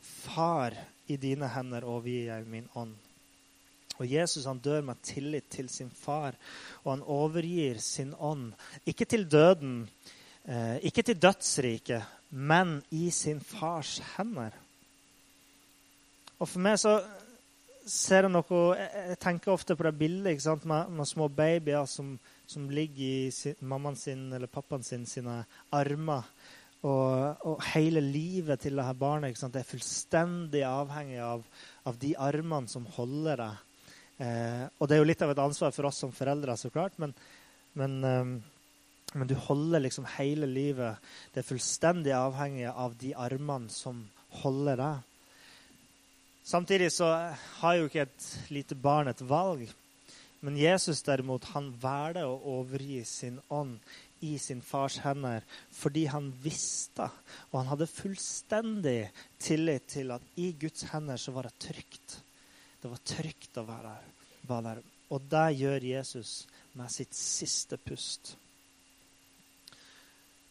Far, 0.00 0.74
i 1.06 1.18
dine 1.20 1.50
hender 1.52 1.84
overgir 1.84 2.32
jeg 2.32 2.48
min 2.48 2.68
ånd. 2.74 2.96
Og 4.02 4.10
Jesus 4.10 4.48
han 4.50 4.58
dør 4.58 4.82
med 4.82 4.98
tillit 5.06 5.46
til 5.52 5.68
sin 5.70 5.90
far, 5.94 6.34
og 6.82 6.96
han 6.96 7.04
overgir 7.06 7.78
sin 7.78 8.14
ånd. 8.18 8.50
Ikke 8.86 9.06
til 9.06 9.28
døden, 9.30 9.88
eh, 10.44 10.82
ikke 10.82 11.02
til 11.06 11.22
dødsriket, 11.22 12.02
men 12.30 12.82
i 12.90 13.10
sin 13.10 13.40
fars 13.40 14.00
hender. 14.16 14.50
Og 16.40 16.48
for 16.48 16.58
meg 16.58 16.80
så 16.82 16.96
ser 17.86 18.26
jeg 18.26 18.32
noe 18.32 18.74
Jeg 18.74 19.18
tenker 19.22 19.52
ofte 19.52 19.76
på 19.76 19.86
det 19.86 19.94
bildet 19.98 20.64
med, 20.64 20.90
med, 20.90 21.06
små 21.06 21.28
babyer 21.28 21.86
som, 21.86 22.18
som 22.46 22.70
ligger 22.70 23.04
i 23.04 23.30
sin, 23.30 23.54
mammaen 23.60 23.96
sin 23.96 24.32
eller 24.32 24.50
pappaen 24.50 24.82
sin 24.82 25.06
sine 25.06 25.44
armer. 25.70 26.26
Og, 26.82 27.46
og, 27.46 27.60
hele 27.76 28.00
livet 28.00 28.58
til 28.60 28.74
dette 28.76 28.94
barnet 28.98 29.38
det 29.38 29.60
er 29.60 29.68
fullstendig 29.68 30.64
avhengig 30.66 31.20
av, 31.22 31.44
av 31.86 31.98
de 31.98 32.16
armene 32.18 32.66
som 32.66 32.88
holder 32.96 33.38
deg 33.38 33.68
Eh, 34.22 34.64
og 34.78 34.88
det 34.88 34.96
er 34.96 35.02
jo 35.02 35.08
litt 35.08 35.22
av 35.24 35.32
et 35.32 35.42
ansvar 35.42 35.72
for 35.74 35.88
oss 35.88 36.02
som 36.04 36.12
foreldre, 36.14 36.54
så 36.58 36.70
klart, 36.70 36.98
men, 37.02 37.14
men, 37.78 37.96
eh, 38.06 38.28
men, 39.14 39.28
du 39.28 39.34
holder 39.48 39.82
liksom 39.82 40.06
hele 40.16 40.46
livet 40.48 41.00
Det 41.32 41.42
er 41.42 41.48
fullstendig 41.48 42.14
avhengig 42.16 42.68
av 42.70 42.94
de 43.00 43.14
armene 43.18 43.72
som 43.72 44.04
holder 44.42 44.78
deg. 44.80 45.08
Samtidig 46.46 46.90
så 46.94 47.10
har 47.60 47.76
jo 47.78 47.88
ikke 47.88 48.06
et 48.06 48.30
lite 48.50 48.78
barn 48.78 49.10
et 49.10 49.20
valg. 49.26 49.68
Men 50.42 50.56
Jesus 50.58 51.04
derimot, 51.06 51.52
han 51.54 51.68
velger 51.78 52.26
å 52.26 52.40
overgi 52.58 53.04
sin 53.06 53.36
ånd 53.46 53.78
i 54.26 54.34
sin 54.42 54.62
fars 54.62 54.96
hender 55.02 55.44
fordi 55.74 56.08
han 56.10 56.32
visste, 56.42 57.08
og 57.50 57.60
han 57.60 57.70
hadde 57.70 57.90
fullstendig 57.90 58.98
tillit 59.42 59.86
til 59.94 60.10
at 60.14 60.26
i 60.38 60.50
Guds 60.58 60.88
hender 60.90 61.18
så 61.18 61.34
var 61.34 61.46
det 61.46 61.58
trygt. 61.62 62.18
Det 62.82 62.90
var 62.90 63.02
trygt 63.06 63.58
å 63.60 63.66
være 63.66 63.92
der. 63.94 64.06
Være 64.48 64.62
der. 64.68 64.86
Og 65.14 65.26
det 65.30 65.48
gjør 65.60 65.84
Jesus 65.86 66.30
med 66.74 66.90
sitt 66.90 67.14
siste 67.14 67.76
pust. 67.78 68.34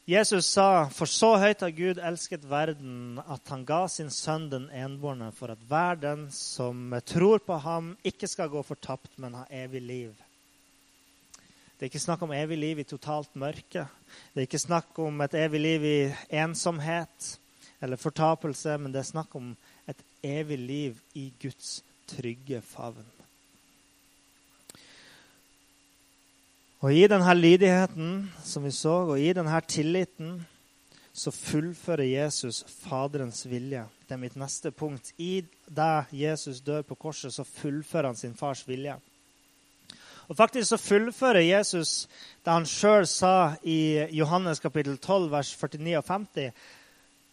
Jesus 0.08 0.46
sa, 0.46 0.90
'For 0.90 1.06
så 1.06 1.38
høyt 1.38 1.62
har 1.62 1.72
Gud 1.72 1.98
elsket 1.98 2.50
verden, 2.50 3.20
at 3.20 3.48
han 3.50 3.66
ga 3.66 3.88
sin 3.88 4.10
sønn 4.10 4.50
den 4.50 4.70
enbårne, 4.70 5.32
for 5.32 5.52
at 5.52 5.60
hver 5.68 5.96
den 5.96 6.32
som 6.32 6.94
tror 7.06 7.38
på 7.40 7.58
ham, 7.58 7.98
ikke 8.04 8.28
skal 8.28 8.50
gå 8.50 8.64
fortapt, 8.64 9.18
men 9.18 9.34
ha 9.34 9.46
evig 9.50 9.82
liv.' 9.82 10.16
Det 11.78 11.86
er 11.86 11.90
ikke 11.90 12.00
snakk 12.00 12.22
om 12.22 12.32
evig 12.32 12.58
liv 12.58 12.80
i 12.80 12.84
totalt 12.84 13.36
mørke. 13.36 13.88
Det 14.34 14.42
er 14.42 14.48
ikke 14.48 14.60
snakk 14.60 15.00
om 15.00 15.22
et 15.22 15.34
evig 15.34 15.60
liv 15.60 15.84
i 15.84 16.16
ensomhet 16.30 17.40
eller 17.82 17.98
fortapelse, 17.98 18.78
men 18.78 18.92
det 18.92 19.00
er 19.00 19.12
snakk 19.12 19.36
om 19.36 19.58
et 19.88 20.04
evig 20.24 20.60
liv 20.60 21.02
i 21.16 21.34
Guds 21.42 21.82
trygge 22.12 22.62
favn. 22.66 23.08
Og 26.82 26.96
i 26.98 27.04
denne 27.06 27.34
lydigheten 27.38 28.32
som 28.44 28.64
vi 28.66 28.72
så, 28.74 28.96
og 29.14 29.20
i 29.22 29.34
denne 29.38 29.60
tilliten, 29.70 30.40
så 31.14 31.32
fullfører 31.32 32.08
Jesus 32.08 32.64
Faderens 32.88 33.44
vilje. 33.50 33.84
Det 34.08 34.16
er 34.16 34.22
mitt 34.22 34.38
neste 34.40 34.72
punkt. 34.72 35.12
I 35.18 35.44
det 35.70 36.06
Jesus 36.16 36.62
dør 36.66 36.82
på 36.88 36.96
korset, 36.96 37.34
så 37.34 37.44
fullfører 37.44 38.10
han 38.10 38.16
sin 38.16 38.36
fars 38.36 38.64
vilje. 38.68 38.96
Og 40.32 40.38
Faktisk 40.38 40.70
så 40.70 40.78
fullfører 40.78 41.44
Jesus 41.44 42.08
det 42.46 42.54
han 42.54 42.66
sjøl 42.66 43.06
sa 43.08 43.54
i 43.68 44.08
Johannes 44.16 44.64
kapittel 44.64 44.98
12, 44.98 45.32
vers 45.32 45.52
49 45.60 45.98
og 45.98 46.06
50. 46.08 46.52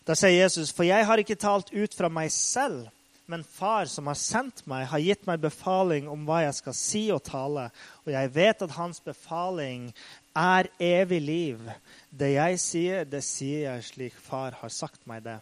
Der 0.08 0.18
sier 0.18 0.42
Jesus, 0.42 0.72
for 0.72 0.82
jeg 0.88 1.06
har 1.06 1.20
ikke 1.22 1.38
talt 1.38 1.70
ut 1.72 1.94
fra 1.94 2.08
meg 2.08 2.32
selv, 2.32 2.88
men 3.28 3.44
Far 3.44 3.84
som 3.92 4.08
har 4.08 4.16
sendt 4.16 4.62
meg, 4.70 4.86
har 4.88 5.02
gitt 5.04 5.26
meg 5.28 5.42
befaling 5.42 6.08
om 6.08 6.24
hva 6.24 6.40
jeg 6.46 6.56
skal 6.56 6.76
si 6.76 7.02
og 7.12 7.20
tale, 7.26 7.66
og 8.06 8.12
jeg 8.14 8.32
vet 8.32 8.64
at 8.64 8.76
hans 8.78 9.02
befaling 9.04 9.90
er 10.32 10.70
evig 10.80 11.20
liv. 11.20 11.66
Det 12.08 12.32
jeg 12.38 12.60
sier, 12.62 13.04
det 13.04 13.20
sier 13.26 13.66
jeg 13.66 13.84
slik 13.90 14.16
Far 14.24 14.56
har 14.62 14.72
sagt 14.72 15.04
meg 15.10 15.26
det. 15.26 15.36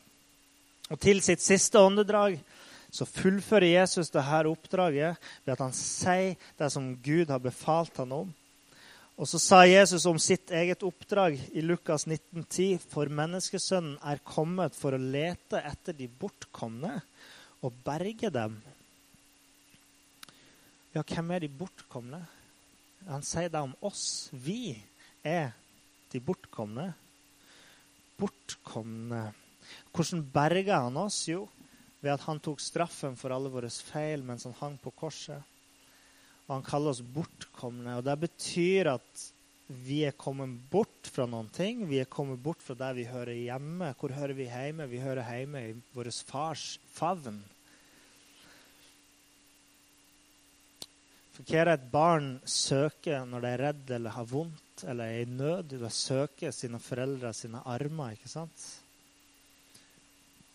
Og 0.90 0.98
til 1.02 1.22
sitt 1.22 1.42
siste 1.42 1.78
åndedrag 1.78 2.40
så 2.90 3.06
fullfører 3.06 3.68
Jesus 3.76 4.10
dette 4.10 4.42
oppdraget 4.50 5.22
ved 5.44 5.54
at 5.54 5.62
han 5.62 5.74
sier 5.76 6.34
det 6.58 6.72
som 6.74 6.90
Gud 7.02 7.30
har 7.30 7.42
befalt 7.42 8.02
han 8.02 8.14
om. 8.18 8.34
Og 9.16 9.30
så 9.30 9.38
sa 9.40 9.62
Jesus 9.64 10.04
om 10.10 10.18
sitt 10.20 10.50
eget 10.52 10.82
oppdrag 10.84 11.38
i 11.56 11.62
Lukas 11.64 12.04
1910.: 12.04 12.82
For 12.92 13.08
menneskesønnen 13.08 13.96
er 14.04 14.20
kommet 14.26 14.76
for 14.76 14.92
å 14.92 15.00
lete 15.00 15.62
etter 15.62 15.96
de 15.96 16.10
bortkomne 16.10 16.98
og 17.64 17.76
berge 17.84 18.30
dem. 18.32 18.58
Ja, 20.96 21.02
hvem 21.02 21.32
er 21.34 21.44
de 21.44 21.52
bortkomne? 21.52 22.22
Han 23.06 23.24
sier 23.26 23.50
det 23.52 23.60
om 23.60 23.74
oss. 23.84 24.30
Vi 24.32 24.74
er 25.26 25.52
de 26.12 26.20
bortkomne. 26.24 26.88
Bortkomne. 28.16 29.26
Hvordan 29.92 30.24
berga 30.32 30.80
han 30.86 30.96
oss? 31.00 31.26
Jo, 31.28 31.44
ved 32.00 32.14
at 32.14 32.24
han 32.26 32.40
tok 32.40 32.62
straffen 32.62 33.16
for 33.18 33.34
alle 33.34 33.52
våre 33.52 33.70
feil 33.70 34.24
mens 34.24 34.46
han 34.48 34.56
hang 34.60 34.80
på 34.80 34.94
korset. 34.96 35.42
Og 36.46 36.54
han 36.56 36.66
kaller 36.66 36.94
oss 36.94 37.02
bortkomne. 37.02 37.98
Og 37.98 38.04
det 38.06 38.16
betyr 38.24 38.92
at 38.94 39.26
vi 39.66 40.04
er 40.06 40.14
kommet 40.14 40.52
bort 40.70 41.08
fra 41.10 41.26
noen 41.26 41.48
ting. 41.50 41.82
Vi 41.90 41.98
er 41.98 42.10
kommet 42.10 42.38
bort 42.42 42.62
fra 42.62 42.76
der 42.78 42.94
vi 42.94 43.08
hører 43.10 43.34
hjemme. 43.34 43.90
Hvor 43.98 44.14
hører 44.14 44.36
vi 44.38 44.46
hjemme? 44.46 44.86
Vi 44.86 45.02
hører 45.02 45.26
hjemme 45.26 45.62
i 45.66 45.72
vår 45.96 46.10
fars 46.28 46.76
favn. 46.94 47.40
For 51.34 51.44
hva 51.50 51.64
er 51.64 51.72
et 51.74 51.88
barn 51.92 52.28
søker 52.48 53.26
når 53.28 53.42
det 53.42 53.48
er 53.50 53.62
redd 53.66 53.90
eller 53.98 54.14
har 54.14 54.28
vondt 54.30 54.84
eller 54.86 55.10
er 55.10 55.24
i 55.24 55.32
nød? 55.34 55.74
Det 55.74 55.90
søker 55.92 56.54
sine 56.54 56.78
foreldre 56.80 57.32
sine 57.36 57.60
armer, 57.66 58.14
ikke 58.14 58.30
sant? 58.30 58.68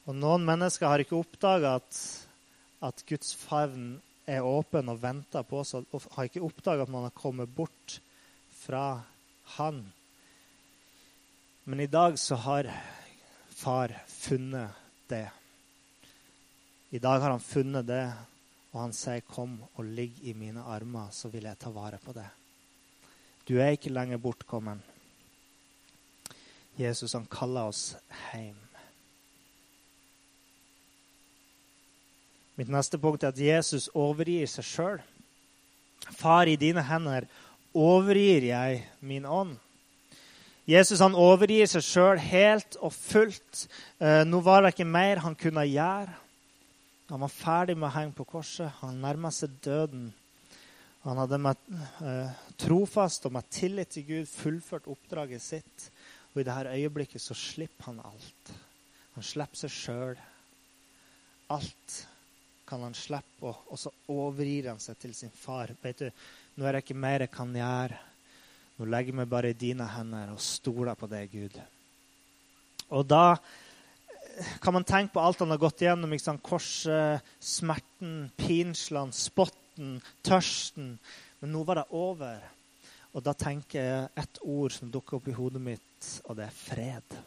Og 0.08 0.16
noen 0.18 0.48
mennesker 0.48 0.88
har 0.88 1.04
ikke 1.04 1.20
oppdaga 1.20 1.76
at, 1.78 2.00
at 2.82 3.04
Guds 3.12 3.36
favn 3.38 4.00
er 4.26 4.48
åpen 4.48 4.90
og 4.90 5.04
venter 5.04 5.44
på 5.46 5.60
oss, 5.62 5.76
og 5.76 6.08
har 6.16 6.30
ikke 6.30 6.42
oppdaga 6.48 6.88
at 6.88 6.94
man 6.94 7.06
har 7.06 7.14
kommet 7.14 7.52
bort 7.54 8.00
fra 8.62 9.02
Han. 9.44 9.92
Men 11.64 11.80
i 11.80 11.88
dag 11.88 12.20
så 12.20 12.36
har 12.36 12.72
far 13.50 13.98
funnet 14.08 14.70
det. 15.08 15.30
I 16.90 17.00
dag 17.00 17.20
har 17.20 17.30
han 17.30 17.40
funnet 17.40 17.88
det, 17.88 18.14
og 18.72 18.82
han 18.82 18.94
sier, 18.94 19.22
'Kom 19.22 19.64
og 19.76 19.86
ligg 19.86 20.24
i 20.24 20.34
mine 20.34 20.62
armer, 20.62 21.10
så 21.12 21.30
vil 21.30 21.44
jeg 21.44 21.60
ta 21.60 21.70
vare 21.70 21.98
på 21.98 22.14
det'. 22.14 22.30
Du 23.48 23.58
er 23.58 23.72
ikke 23.72 23.90
lenger 23.90 24.18
bortkommen. 24.18 24.84
Jesus 26.78 27.14
han 27.14 27.26
kaller 27.26 27.62
oss 27.62 27.96
hjem. 28.34 28.58
Mitt 32.56 32.70
neste 32.70 32.98
punkt 32.98 33.24
er 33.24 33.28
at 33.28 33.40
Jesus 33.40 33.90
overgir 33.94 34.48
seg 34.48 34.66
sjøl. 34.66 35.02
Far, 36.12 36.46
i 36.46 36.56
dine 36.56 36.84
hender 36.84 37.26
overgir 37.78 38.48
jeg 38.50 38.82
min 39.00 39.26
ånd. 39.26 39.58
Jesus 40.70 41.02
han 41.02 41.18
overgir 41.18 41.68
seg 41.68 41.84
sjøl 41.84 42.20
helt 42.22 42.78
og 42.80 42.94
fullt. 42.94 43.66
Eh, 44.00 44.22
nå 44.28 44.40
var 44.46 44.62
det 44.62 44.76
ikke 44.76 44.88
mer 44.88 45.24
han 45.26 45.36
kunne 45.36 45.66
gjøre. 45.68 46.14
Han 47.12 47.26
var 47.26 47.34
ferdig 47.34 47.76
med 47.76 47.90
å 47.90 47.96
henge 47.96 48.16
på 48.16 48.28
korset. 48.30 48.72
Han 48.80 49.02
nærma 49.04 49.34
seg 49.36 49.58
døden. 49.66 50.12
Han 51.04 51.18
hadde 51.18 51.40
med 51.42 51.72
eh, 52.06 52.44
trofast 52.62 53.26
og 53.28 53.36
med 53.36 53.50
tillit 53.52 53.92
til 53.96 54.06
Gud 54.08 54.30
fullført 54.30 54.88
oppdraget 54.92 55.44
sitt. 55.44 55.90
Og 56.32 56.44
i 56.44 56.48
dette 56.48 56.78
øyeblikket 56.78 57.24
så 57.24 57.36
slipper 57.36 57.90
han 57.90 58.00
alt. 58.06 58.54
Han 59.18 59.26
slipper 59.26 59.64
seg 59.66 59.74
sjøl. 59.76 60.22
Alt 61.52 61.98
kan 62.72 62.86
han 62.86 62.96
slippe, 62.96 63.50
og, 63.50 63.76
så 63.76 63.92
overgir 64.14 64.70
han 64.72 64.80
seg 64.80 65.00
til 65.02 65.16
sin 65.18 65.34
far. 65.36 65.74
Vet 65.84 66.06
du, 66.06 66.24
Nå 66.56 66.68
er 66.68 66.76
det 66.76 66.84
ikke 66.84 67.00
mer 67.00 67.26
jeg 67.26 67.32
kan 67.34 67.52
gjøre. 67.56 68.00
Nå 68.78 68.88
legger 68.90 69.14
jeg 69.14 69.20
meg 69.20 69.30
bare 69.30 69.52
i 69.54 69.58
dine 69.58 69.86
hender 69.94 70.32
og 70.34 70.42
stoler 70.42 70.98
på 70.98 71.08
deg, 71.12 71.32
Gud. 71.32 71.58
Og 72.92 73.06
da 73.08 73.36
eh, 73.36 74.56
kan 74.64 74.76
man 74.76 74.88
tenke 74.88 75.14
på 75.14 75.24
alt 75.24 75.44
han 75.44 75.54
har 75.54 75.62
gått 75.62 75.84
igjennom. 75.86 76.16
Ikke? 76.16 76.34
Korset, 76.44 77.28
smerten, 77.38 78.32
pinslene, 78.40 79.16
spotten, 79.16 80.00
tørsten. 80.26 80.96
Men 81.42 81.56
nå 81.56 81.64
var 81.68 81.82
det 81.82 81.88
over. 81.96 82.42
Og 83.12 83.24
da 83.24 83.36
tenker 83.36 83.86
jeg 83.86 84.10
et 84.24 84.42
ord 84.48 84.74
som 84.76 84.92
dukker 84.92 85.20
opp 85.20 85.28
i 85.28 85.36
hodet 85.36 85.62
mitt, 85.64 86.12
og 86.26 86.38
det 86.40 86.48
er 86.48 86.56
fred. 86.56 87.18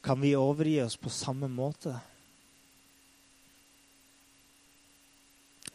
Kan 0.00 0.20
vi 0.22 0.32
overgi 0.36 0.78
oss 0.82 0.96
på 0.96 1.12
samme 1.12 1.48
måte? 1.52 1.92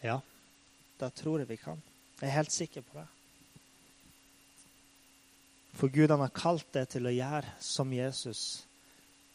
Ja, 0.01 0.19
da 0.99 1.10
tror 1.10 1.41
jeg 1.41 1.49
vi 1.49 1.60
kan. 1.60 1.81
Jeg 2.21 2.29
er 2.29 2.38
helt 2.38 2.53
sikker 2.53 2.81
på 2.81 2.99
det. 2.99 3.08
For 5.75 5.91
Gud 5.91 6.13
han 6.13 6.23
har 6.23 6.31
kalt 6.31 6.69
deg 6.73 6.88
til 6.93 7.10
å 7.10 7.13
gjøre 7.13 7.58
som 7.60 7.91
Jesus. 7.91 8.63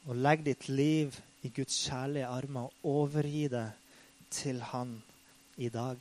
Og 0.08 0.16
legge 0.16 0.48
ditt 0.48 0.68
liv 0.72 1.18
i 1.44 1.52
Guds 1.52 1.76
kjærlige 1.84 2.28
armer 2.28 2.70
og 2.70 2.90
overgi 3.04 3.46
det 3.52 3.68
til 4.32 4.60
Han 4.72 5.02
i 5.60 5.68
dag. 5.68 6.00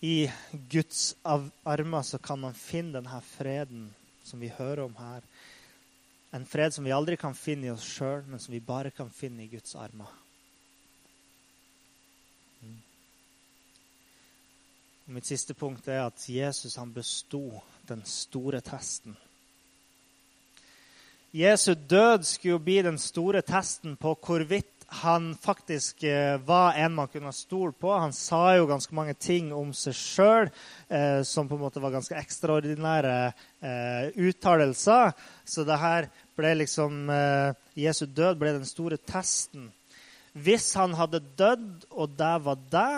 I 0.00 0.30
Guds 0.70 1.16
armer 1.24 2.02
så 2.06 2.18
kan 2.22 2.38
man 2.38 2.54
finne 2.54 3.00
denne 3.00 3.20
freden 3.26 3.88
som 4.22 4.38
vi 4.40 4.52
hører 4.54 4.84
om 4.84 4.94
her. 5.00 5.24
En 6.30 6.46
fred 6.46 6.74
som 6.74 6.84
vi 6.84 6.92
aldri 6.94 7.16
kan 7.16 7.34
finne 7.34 7.66
i 7.66 7.72
oss 7.72 7.86
sjøl, 7.88 8.22
men 8.28 8.38
som 8.38 8.52
vi 8.52 8.60
bare 8.60 8.92
kan 8.94 9.10
finne 9.10 9.42
i 9.42 9.50
Guds 9.50 9.74
armer. 9.74 10.10
Mm. 12.60 12.76
Og 14.97 14.97
mitt 15.08 15.28
siste 15.28 15.54
punkt 15.56 15.88
er 15.88 16.04
at 16.06 16.24
Jesus 16.28 16.76
han 16.76 16.92
besto 16.92 17.62
den 17.88 18.02
store 18.04 18.60
testen. 18.60 19.16
Jesu 21.32 21.74
død 21.74 22.24
skulle 22.24 22.54
jo 22.56 22.64
bli 22.64 22.82
den 22.84 22.98
store 23.00 23.42
testen 23.44 23.96
på 24.00 24.14
hvorvidt 24.24 24.78
han 25.02 25.34
faktisk 25.36 26.04
eh, 26.08 26.38
var 26.40 26.72
en 26.80 26.94
man 26.96 27.08
kunne 27.12 27.32
stole 27.32 27.72
på. 27.72 27.92
Han 27.92 28.12
sa 28.12 28.54
jo 28.56 28.68
ganske 28.68 28.94
mange 28.96 29.12
ting 29.20 29.50
om 29.52 29.74
seg 29.76 29.96
sjøl 29.96 30.48
eh, 30.88 31.20
som 31.28 31.48
på 31.48 31.58
en 31.58 31.64
måte 31.66 31.82
var 31.84 31.92
ganske 31.92 32.16
ekstraordinære 32.16 33.16
eh, 33.60 34.08
uttalelser. 34.16 35.12
Så 35.44 35.66
det 35.68 35.76
her 35.82 36.08
ble 36.36 36.54
liksom 36.62 37.12
eh, 37.12 37.52
Jesu 37.76 38.06
død 38.06 38.40
ble 38.40 38.54
den 38.56 38.68
store 38.68 38.96
testen. 38.96 39.68
Hvis 40.32 40.72
han 40.78 40.96
hadde 40.96 41.20
dødd, 41.36 41.84
og 41.90 42.16
det 42.16 42.34
var 42.44 42.64
det, 42.72 42.92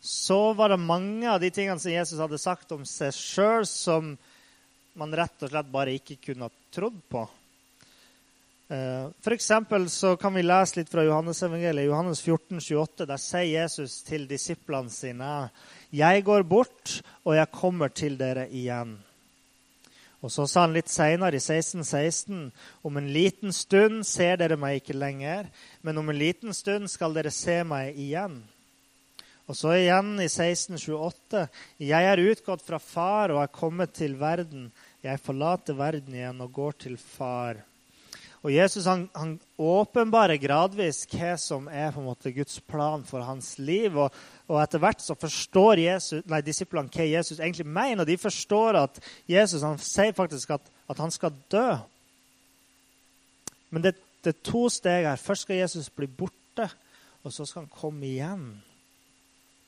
så 0.00 0.52
var 0.52 0.68
det 0.68 0.80
mange 0.80 1.30
av 1.30 1.40
de 1.40 1.50
tingene 1.50 1.80
som 1.80 1.92
Jesus 1.92 2.20
hadde 2.22 2.38
sagt 2.38 2.72
om 2.72 2.84
seg 2.86 3.14
sjøl, 3.14 3.66
som 3.66 4.14
man 4.98 5.14
rett 5.14 5.42
og 5.42 5.50
slett 5.50 5.72
bare 5.72 5.96
ikke 5.98 6.18
kunne 6.28 6.48
ha 6.48 6.54
trodd 6.74 7.00
på. 7.10 7.24
Eh, 8.68 9.08
for 9.24 9.32
eksempel 9.32 9.88
så 9.90 10.16
kan 10.20 10.34
vi 10.34 10.44
lese 10.44 10.78
litt 10.78 10.90
fra 10.92 11.04
Johannes-evangeliet. 11.06 11.88
Johannes 11.88 12.20
14, 12.20 12.60
28, 12.60 13.06
Der 13.08 13.22
sier 13.22 13.62
Jesus 13.62 14.02
til 14.04 14.28
disiplene 14.28 14.90
sine.: 14.92 15.50
Jeg 15.90 16.24
går 16.24 16.42
bort, 16.42 17.00
og 17.24 17.36
jeg 17.36 17.50
kommer 17.50 17.88
til 17.88 18.18
dere 18.18 18.48
igjen. 18.50 18.98
Og 20.20 20.32
så 20.34 20.46
sa 20.50 20.66
han 20.66 20.74
litt 20.74 20.90
seinere, 20.90 21.38
i 21.38 21.40
1616, 21.40 22.50
16, 22.50 22.52
om 22.82 22.96
en 22.96 23.12
liten 23.12 23.52
stund 23.54 24.02
ser 24.06 24.36
dere 24.36 24.56
meg 24.58 24.80
ikke 24.80 24.98
lenger, 24.98 25.46
men 25.82 25.98
om 25.98 26.08
en 26.10 26.18
liten 26.18 26.54
stund 26.54 26.90
skal 26.90 27.14
dere 27.14 27.30
se 27.30 27.62
meg 27.64 27.94
igjen. 27.96 28.42
Og 29.48 29.56
så 29.56 29.72
igjen 29.78 30.12
i 30.20 30.26
1628.: 30.28 31.46
Jeg 31.80 32.10
er 32.10 32.20
utgått 32.20 32.66
fra 32.66 32.80
far 32.82 33.32
og 33.32 33.40
er 33.40 33.54
kommet 33.54 33.94
til 33.96 34.18
verden. 34.20 34.68
Jeg 35.00 35.22
forlater 35.24 35.78
verden 35.78 36.14
igjen 36.14 36.44
og 36.44 36.52
går 36.52 36.76
til 36.84 36.98
far. 37.00 37.62
Og 38.44 38.52
Jesus 38.52 38.86
han, 38.86 39.08
han 39.16 39.32
åpenbarer 39.58 40.38
gradvis 40.38 41.02
hva 41.10 41.32
som 41.40 41.66
er 41.72 41.90
på 41.90 42.02
en 42.02 42.06
måte 42.06 42.30
Guds 42.36 42.60
plan 42.60 43.02
for 43.08 43.24
hans 43.26 43.56
liv. 43.58 43.96
Og, 43.98 44.14
og 44.46 44.60
etter 44.62 44.82
hvert 44.84 45.02
så 45.02 45.16
forstår 45.18 45.82
Jesus, 45.82 46.22
nei, 46.30 46.42
disiplene 46.46 46.92
hva 46.92 47.08
Jesus 47.08 47.40
egentlig 47.40 47.66
mener. 47.66 48.06
De 48.06 48.18
forstår 48.20 48.78
at 48.84 49.00
Jesus 49.26 49.64
han 49.66 49.80
sier 49.82 50.14
faktisk 50.14 50.54
at, 50.54 50.70
at 50.92 51.02
han 51.02 51.14
skal 51.14 51.34
dø. 51.50 51.66
Men 53.74 53.88
det, 53.88 53.96
det, 54.22 54.36
er 54.36 54.46
to 54.52 54.68
steg 54.72 55.08
her. 55.08 55.18
Først 55.18 55.48
skal 55.48 55.64
Jesus 55.64 55.90
bli 55.90 56.06
borte. 56.06 56.68
og 57.24 57.32
så 57.32 57.44
skal 57.44 57.64
han 57.64 57.72
komme 57.74 58.06
igjen. 58.06 58.46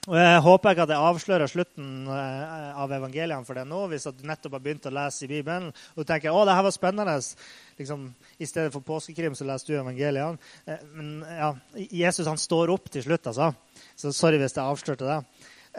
Jeg 0.08 0.40
håper 0.40 0.72
ikke 0.72 0.84
at 0.86 0.92
jeg 0.94 1.06
avslører 1.10 1.50
slutten 1.50 2.06
eh, 2.08 2.68
av 2.80 2.92
evangeliene 2.96 3.44
for 3.44 3.58
deg 3.58 3.66
nå, 3.68 3.82
hvis 3.90 4.06
du 4.08 4.22
nettopp 4.24 4.54
har 4.56 4.62
begynt 4.64 4.86
å 4.88 4.92
lese 4.96 5.26
i 5.26 5.28
Bibelen 5.28 5.66
og 5.92 6.06
tenker 6.08 6.32
å, 6.32 6.44
det 6.48 6.54
her 6.56 6.64
var 6.64 6.72
spennende. 6.72 7.18
Liksom, 7.76 8.06
I 8.40 8.48
stedet 8.48 8.72
for 8.72 8.86
påskekrim 8.86 9.36
så 9.36 9.44
leser 9.44 9.68
du 9.68 9.74
evangeliene. 9.76 10.40
Eh, 10.64 10.86
men 10.96 11.10
ja, 11.28 11.50
Jesus 11.76 12.30
han 12.30 12.40
står 12.40 12.72
opp 12.72 12.88
til 12.88 13.04
slutt, 13.04 13.28
altså. 13.28 13.50
Så 13.92 14.14
sorry 14.16 14.40
hvis 14.40 14.56
jeg 14.56 14.64
avslørte 14.64 15.10
det. 15.10 15.18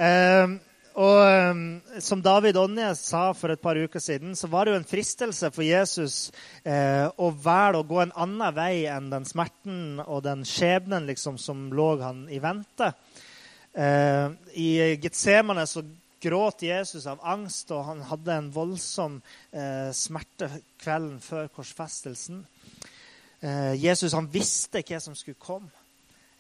Eh, 0.06 0.54
og 1.02 1.98
Som 2.04 2.22
David 2.22 2.60
Onje 2.60 2.92
sa 3.00 3.24
for 3.34 3.56
et 3.56 3.64
par 3.64 3.80
uker 3.80 4.04
siden, 4.04 4.36
så 4.36 4.52
var 4.52 4.68
det 4.68 4.76
jo 4.76 4.82
en 4.84 4.90
fristelse 4.90 5.50
for 5.56 5.66
Jesus 5.66 6.30
eh, 6.62 7.08
å 7.10 7.32
velge 7.32 7.82
å 7.82 7.90
gå 7.90 8.04
en 8.04 8.14
annen 8.28 8.54
vei 8.54 8.86
enn 8.92 9.10
den 9.10 9.26
smerten 9.26 10.02
og 10.04 10.22
den 10.28 10.46
skjebnen 10.46 11.10
liksom, 11.10 11.42
som 11.42 11.72
lå 11.74 11.96
han 12.04 12.26
i 12.30 12.44
vente. 12.44 12.92
Eh, 13.74 14.32
I 14.54 14.96
Getsemane 15.02 15.68
så 15.68 15.84
gråt 16.22 16.62
Jesus 16.62 17.08
av 17.08 17.22
angst, 17.24 17.72
og 17.72 17.86
han 17.88 18.02
hadde 18.06 18.36
en 18.36 18.50
voldsom 18.54 19.20
eh, 19.52 19.90
smerte 19.96 20.50
kvelden 20.82 21.20
før 21.24 21.48
korsfestelsen. 21.56 22.44
Eh, 23.40 23.74
Jesus 23.80 24.14
han 24.18 24.30
visste 24.32 24.84
hva 24.84 25.00
som 25.02 25.16
skulle 25.18 25.40
komme. 25.40 25.72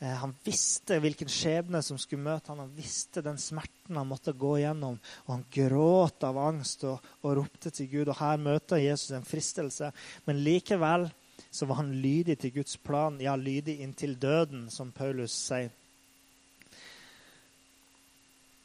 Han 0.02 0.32
visste 0.41 0.96
hvilken 0.98 1.30
skjebne 1.30 1.78
som 1.86 2.00
skulle 2.02 2.26
møte 2.26 2.50
ham. 2.50 2.63
Han 2.63 2.72
visste 2.74 3.22
den 3.22 3.36
smerten 3.38 4.00
han 4.00 4.08
måtte 4.10 4.34
gå 4.34 4.56
gjennom. 4.58 4.96
Og 5.28 5.30
han 5.30 5.44
gråt 5.54 6.26
av 6.26 6.39
angst 6.41 6.88
og, 6.89 7.06
og 7.22 7.36
ropte 7.38 7.70
til 7.70 7.86
Gud. 7.91 8.10
Og 8.10 8.17
her 8.17 8.41
møter 8.41 8.82
Jesus 8.82 9.12
en 9.13 9.28
fristelse. 9.30 9.91
Men 10.26 10.41
likevel 10.41 11.06
så 11.54 11.70
var 11.70 11.84
han 11.84 11.94
lydig 12.02 12.39
til 12.41 12.56
Guds 12.56 12.82
plan. 12.82 13.22
Ja, 13.22 13.36
lydig 13.38 13.78
inntil 13.86 14.17
døden, 14.17 14.72
som 14.74 14.89
Paulus 14.89 15.38
sier. 15.38 15.70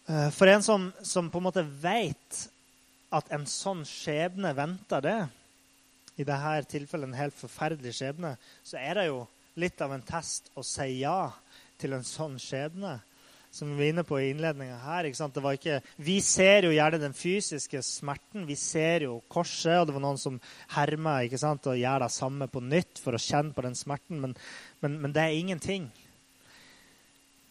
Eh, 0.06 0.30
for 0.30 0.46
en 0.46 0.62
som, 0.62 0.92
som, 1.02 1.30
på 1.30 1.38
en 1.38 1.48
måte 1.48 1.64
vet 1.82 2.42
at 3.14 3.32
en 3.34 3.46
sånn 3.50 3.82
skjebne 3.86 4.52
venter 4.54 5.02
det, 5.02 5.18
i 6.16 6.24
dette 6.24 6.70
tilfellet 6.70 7.10
en 7.10 7.18
helt 7.18 7.36
forferdelig 7.36 7.96
skjebne, 7.98 8.36
så 8.64 8.78
er 8.80 9.00
det 9.00 9.08
jo 9.08 9.24
litt 9.60 9.82
av 9.82 9.92
en 9.92 10.04
test 10.06 10.48
å 10.54 10.62
si 10.64 11.00
ja 11.00 11.26
til 11.80 11.96
en 11.96 12.06
sånn 12.06 12.38
skjebne. 12.40 12.94
Som 13.52 13.72
vi 13.72 13.78
var 13.78 13.88
inne 13.88 14.04
på 14.04 14.18
i 14.20 14.30
innledninga 14.34 14.76
her. 14.82 15.06
Ikke, 15.08 15.78
vi 15.96 16.18
ser 16.20 16.66
jo 16.66 16.74
gjerne 16.74 16.98
den 17.00 17.14
fysiske 17.16 17.80
smerten. 17.84 18.44
Vi 18.44 18.56
ser 18.60 19.06
jo 19.06 19.14
korset, 19.32 19.78
og 19.78 19.86
det 19.88 19.94
var 19.96 20.04
noen 20.04 20.20
som 20.20 20.36
herma 20.74 21.14
og 21.24 21.78
gjør 21.80 22.04
det 22.04 22.10
samme 22.12 22.50
på 22.52 22.60
nytt 22.60 23.00
for 23.00 23.16
å 23.16 23.22
kjenne 23.22 23.56
på 23.56 23.64
den 23.64 23.78
smerten, 23.78 24.20
men, 24.20 24.36
men, 24.84 24.98
men 25.00 25.14
det 25.16 25.24
er 25.24 25.38
ingenting. 25.38 25.88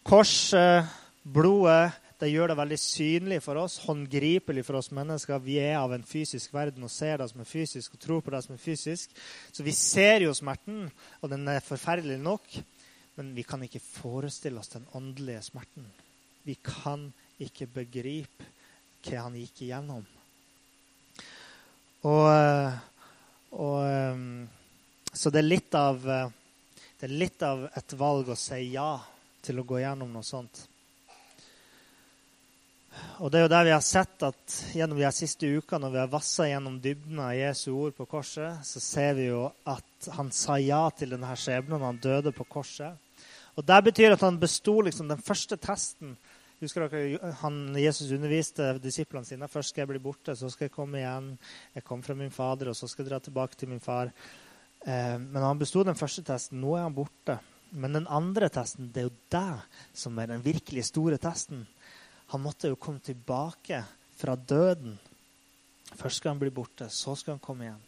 Korset, 0.06 0.94
blodet, 1.26 1.96
det 2.20 2.30
gjør 2.32 2.52
det 2.52 2.58
veldig 2.62 2.78
synlig 2.80 3.42
for 3.44 3.60
oss, 3.60 3.82
håndgripelig 3.84 4.64
for 4.64 4.80
oss 4.80 4.88
mennesker. 4.96 5.42
Vi 5.44 5.58
er 5.60 5.76
av 5.82 5.92
en 5.92 6.06
fysisk 6.08 6.54
verden 6.56 6.86
og 6.88 6.92
ser 6.94 7.20
det 7.20 7.28
som 7.32 7.42
er 7.44 7.50
fysisk 7.50 7.98
og 7.98 8.02
tror 8.06 8.22
på 8.24 8.32
det 8.32 8.40
som 8.46 8.56
er 8.56 8.62
fysisk. 8.64 9.12
Så 9.52 9.66
vi 9.68 9.74
ser 9.76 10.24
jo 10.24 10.34
smerten, 10.36 10.86
og 11.20 11.32
den 11.34 11.44
er 11.52 11.66
forferdelig 11.66 12.18
nok. 12.24 12.56
Men 13.20 13.34
vi 13.36 13.44
kan 13.48 13.64
ikke 13.64 13.84
forestille 13.84 14.60
oss 14.60 14.72
den 14.72 14.88
åndelige 14.96 15.44
smerten. 15.44 15.88
Vi 16.48 16.56
kan 16.64 17.10
ikke 17.42 17.68
begripe 17.82 18.48
hva 19.06 19.26
han 19.26 19.36
gikk 19.40 19.66
igjennom. 19.66 20.06
Og, 22.06 22.30
og 23.60 24.38
Så 25.16 25.32
det 25.32 25.44
er, 25.44 25.68
av, 25.80 26.00
det 27.00 27.08
er 27.08 27.20
litt 27.20 27.44
av 27.44 27.68
et 27.76 27.98
valg 28.00 28.32
å 28.32 28.40
si 28.40 28.62
ja 28.72 28.94
til 29.46 29.60
å 29.60 29.68
gå 29.68 29.80
gjennom 29.84 30.12
noe 30.16 30.26
sånt. 30.26 30.64
Og 33.24 33.32
det 33.32 33.40
er 33.40 33.46
jo 33.46 33.52
der 33.54 33.68
vi 33.68 33.74
har 33.74 33.84
sett 33.84 34.24
at 34.28 34.56
gjennom 34.76 35.00
de 35.00 35.10
siste 35.16 35.48
ukene, 35.48 35.86
når 35.86 35.94
vi 35.94 36.00
har 36.02 36.12
vassa 36.12 36.48
gjennom 36.50 36.78
dybden 36.84 37.20
av 37.24 37.36
Jesu 37.38 37.70
ord 37.74 37.96
på 37.96 38.08
korset, 38.12 38.60
så 38.68 38.82
ser 38.84 39.16
vi 39.18 39.30
jo 39.30 39.46
at 39.72 40.10
han 40.18 40.32
sa 40.36 40.58
ja 40.60 40.84
til 40.96 41.16
denne 41.16 41.32
skjebnen. 41.40 41.84
Han 41.84 42.02
døde 42.04 42.34
på 42.36 42.48
korset. 42.58 43.00
Og 43.56 43.64
Det 43.64 43.84
betyr 43.88 44.16
at 44.16 44.24
han 44.26 44.40
besto 44.40 44.82
liksom 44.84 45.08
den 45.08 45.22
første 45.24 45.56
testen. 45.58 46.18
Husker 46.60 46.88
dere 46.88 47.34
han, 47.42 47.60
Jesus 47.80 48.12
underviste 48.16 48.74
disiplene 48.84 49.28
sine. 49.28 49.48
Først 49.52 49.72
skal 49.72 49.84
jeg 49.84 49.94
bli 49.94 50.04
borte, 50.04 50.36
så 50.36 50.50
skal 50.52 50.68
jeg 50.68 50.76
komme 50.76 51.00
igjen. 51.00 51.34
Jeg 51.76 51.84
kom 51.88 52.04
fra 52.04 52.16
min 52.16 52.32
fader, 52.32 52.72
og 52.72 52.78
så 52.80 52.88
skal 52.88 53.06
jeg 53.06 53.12
dra 53.14 53.20
tilbake 53.24 53.60
til 53.60 53.72
min 53.72 53.84
far. 53.84 54.12
Eh, 54.86 55.18
men 55.20 55.44
han 55.44 55.60
besto 55.60 55.84
den 55.84 56.00
første 56.00 56.24
testen. 56.28 56.62
Nå 56.64 56.76
er 56.78 56.88
han 56.88 56.96
borte. 56.96 57.40
Men 57.76 57.98
den 57.98 58.08
andre 58.08 58.48
testen, 58.54 58.92
det 58.94 59.04
er 59.04 59.08
jo 59.10 59.18
det 59.36 59.98
som 59.98 60.20
er 60.20 60.32
den 60.32 60.44
virkelig 60.46 60.86
store 60.92 61.20
testen. 61.20 61.66
Han 62.34 62.44
måtte 62.44 62.72
jo 62.72 62.80
komme 62.82 63.04
tilbake 63.04 63.84
fra 64.18 64.36
døden. 64.36 64.96
Først 65.96 66.22
skal 66.22 66.34
han 66.34 66.42
bli 66.42 66.54
borte, 66.54 66.90
så 66.90 67.16
skal 67.16 67.36
han 67.36 67.44
komme 67.44 67.68
igjen. 67.68 67.84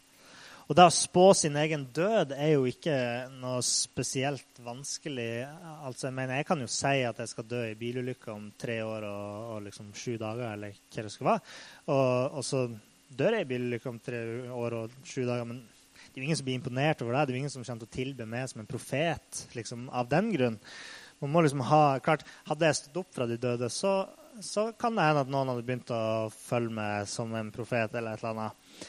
Og 0.68 0.76
det 0.76 0.84
å 0.84 0.92
spå 0.92 1.30
sin 1.32 1.54
egen 1.56 1.86
død 1.96 2.34
er 2.36 2.50
jo 2.52 2.66
ikke 2.68 2.94
noe 3.38 3.62
spesielt 3.64 4.58
vanskelig. 4.60 5.46
Altså, 5.80 6.10
jeg 6.10 6.16
mener, 6.18 6.36
jeg 6.36 6.48
kan 6.50 6.60
jo 6.60 6.68
si 6.68 6.92
at 7.08 7.22
jeg 7.22 7.30
skal 7.30 7.46
dø 7.48 7.62
i 7.70 7.78
bilulykke 7.78 8.34
om 8.34 8.50
tre 8.60 8.76
år 8.84 9.06
og, 9.08 9.46
og 9.54 9.62
liksom 9.64 9.88
sju 9.96 10.18
dager, 10.20 10.52
eller 10.52 10.76
hva 10.76 11.06
det 11.06 11.14
skal 11.14 11.30
være. 11.30 11.54
Og, 11.86 12.36
og, 12.36 12.44
så 12.44 12.66
dør 13.08 13.38
jeg 13.38 13.46
i 13.46 13.50
bilulykke 13.54 13.88
om 13.94 14.02
tre 14.04 14.20
år 14.58 14.76
og 14.82 15.00
sju 15.08 15.22
dager. 15.22 15.48
Men 15.48 15.64
det 15.64 16.12
er 16.12 16.20
jo 16.20 16.28
ingen 16.28 16.40
som 16.42 16.50
blir 16.50 16.60
imponert 16.60 17.04
over 17.06 17.16
det. 17.16 17.24
Det 17.24 17.32
er 17.32 17.38
jo 17.38 17.42
ingen 17.46 17.56
som 17.56 17.64
kommer 17.64 17.86
til 17.86 17.88
å 17.88 17.96
tilbe 17.96 18.28
meg 18.28 18.52
som 18.52 18.60
en 18.60 18.68
profet 18.76 19.42
liksom, 19.56 19.88
av 19.88 20.12
den 20.12 20.28
grunn. 20.36 20.60
Man 21.24 21.32
må 21.32 21.46
liksom 21.46 21.64
ha, 21.64 21.82
klart, 22.04 22.28
Hadde 22.46 22.68
jeg 22.68 22.82
stått 22.82 23.00
opp 23.00 23.16
fra 23.16 23.24
de 23.30 23.40
døde, 23.40 23.72
så 23.72 24.02
så 24.40 24.72
kan 24.72 24.94
det 24.94 25.02
hende 25.02 25.24
at 25.24 25.30
noen 25.30 25.50
hadde 25.50 25.64
begynt 25.66 25.90
å 25.90 26.30
følge 26.30 26.70
med 26.74 27.08
som 27.10 27.32
en 27.34 27.50
profet. 27.50 27.94
eller 27.94 28.12
et 28.14 28.22
eller 28.22 28.30
annet. 28.30 28.86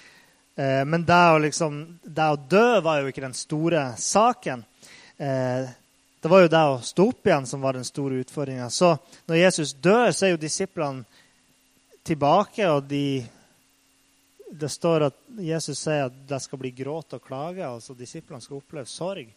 Eh, 0.55 0.85
men 0.85 1.05
det 1.05 1.19
å, 1.33 1.37
liksom, 1.39 1.79
det 2.03 2.27
å, 2.29 2.35
dø 2.35 2.79
var 2.85 2.99
jo 2.99 3.09
ikke 3.09 3.23
den 3.23 3.37
store 3.37 3.83
saken. 3.97 4.63
Eh, 5.17 5.69
det 6.19 6.31
var 6.31 6.43
jo 6.43 6.51
det 6.51 6.63
å 6.67 6.81
stå 6.83 7.07
opp 7.09 7.27
igjen 7.27 7.47
som 7.47 7.61
var 7.63 7.79
den 7.79 7.87
store 7.87 8.19
utfordringa. 8.21 8.69
Så 8.69 8.91
når 9.25 9.39
Jesus 9.39 9.73
dør, 9.73 10.11
så 10.11 10.27
er 10.27 10.33
jo 10.35 10.41
disiplene 10.41 11.05
tilbake, 12.03 12.69
og 12.69 12.87
de 12.89 13.25
Det 14.49 14.65
står 14.65 15.03
at 15.05 15.17
Jesus 15.45 15.77
sier 15.77 16.07
at 16.07 16.13
det 16.25 16.39
skal 16.41 16.57
bli 16.57 16.71
gråt 16.73 17.13
og 17.13 17.21
klage. 17.21 17.61
altså 17.61 17.93
Disiplene 17.93 18.41
skal 18.41 18.57
oppleve 18.57 18.89
sorg. 18.89 19.27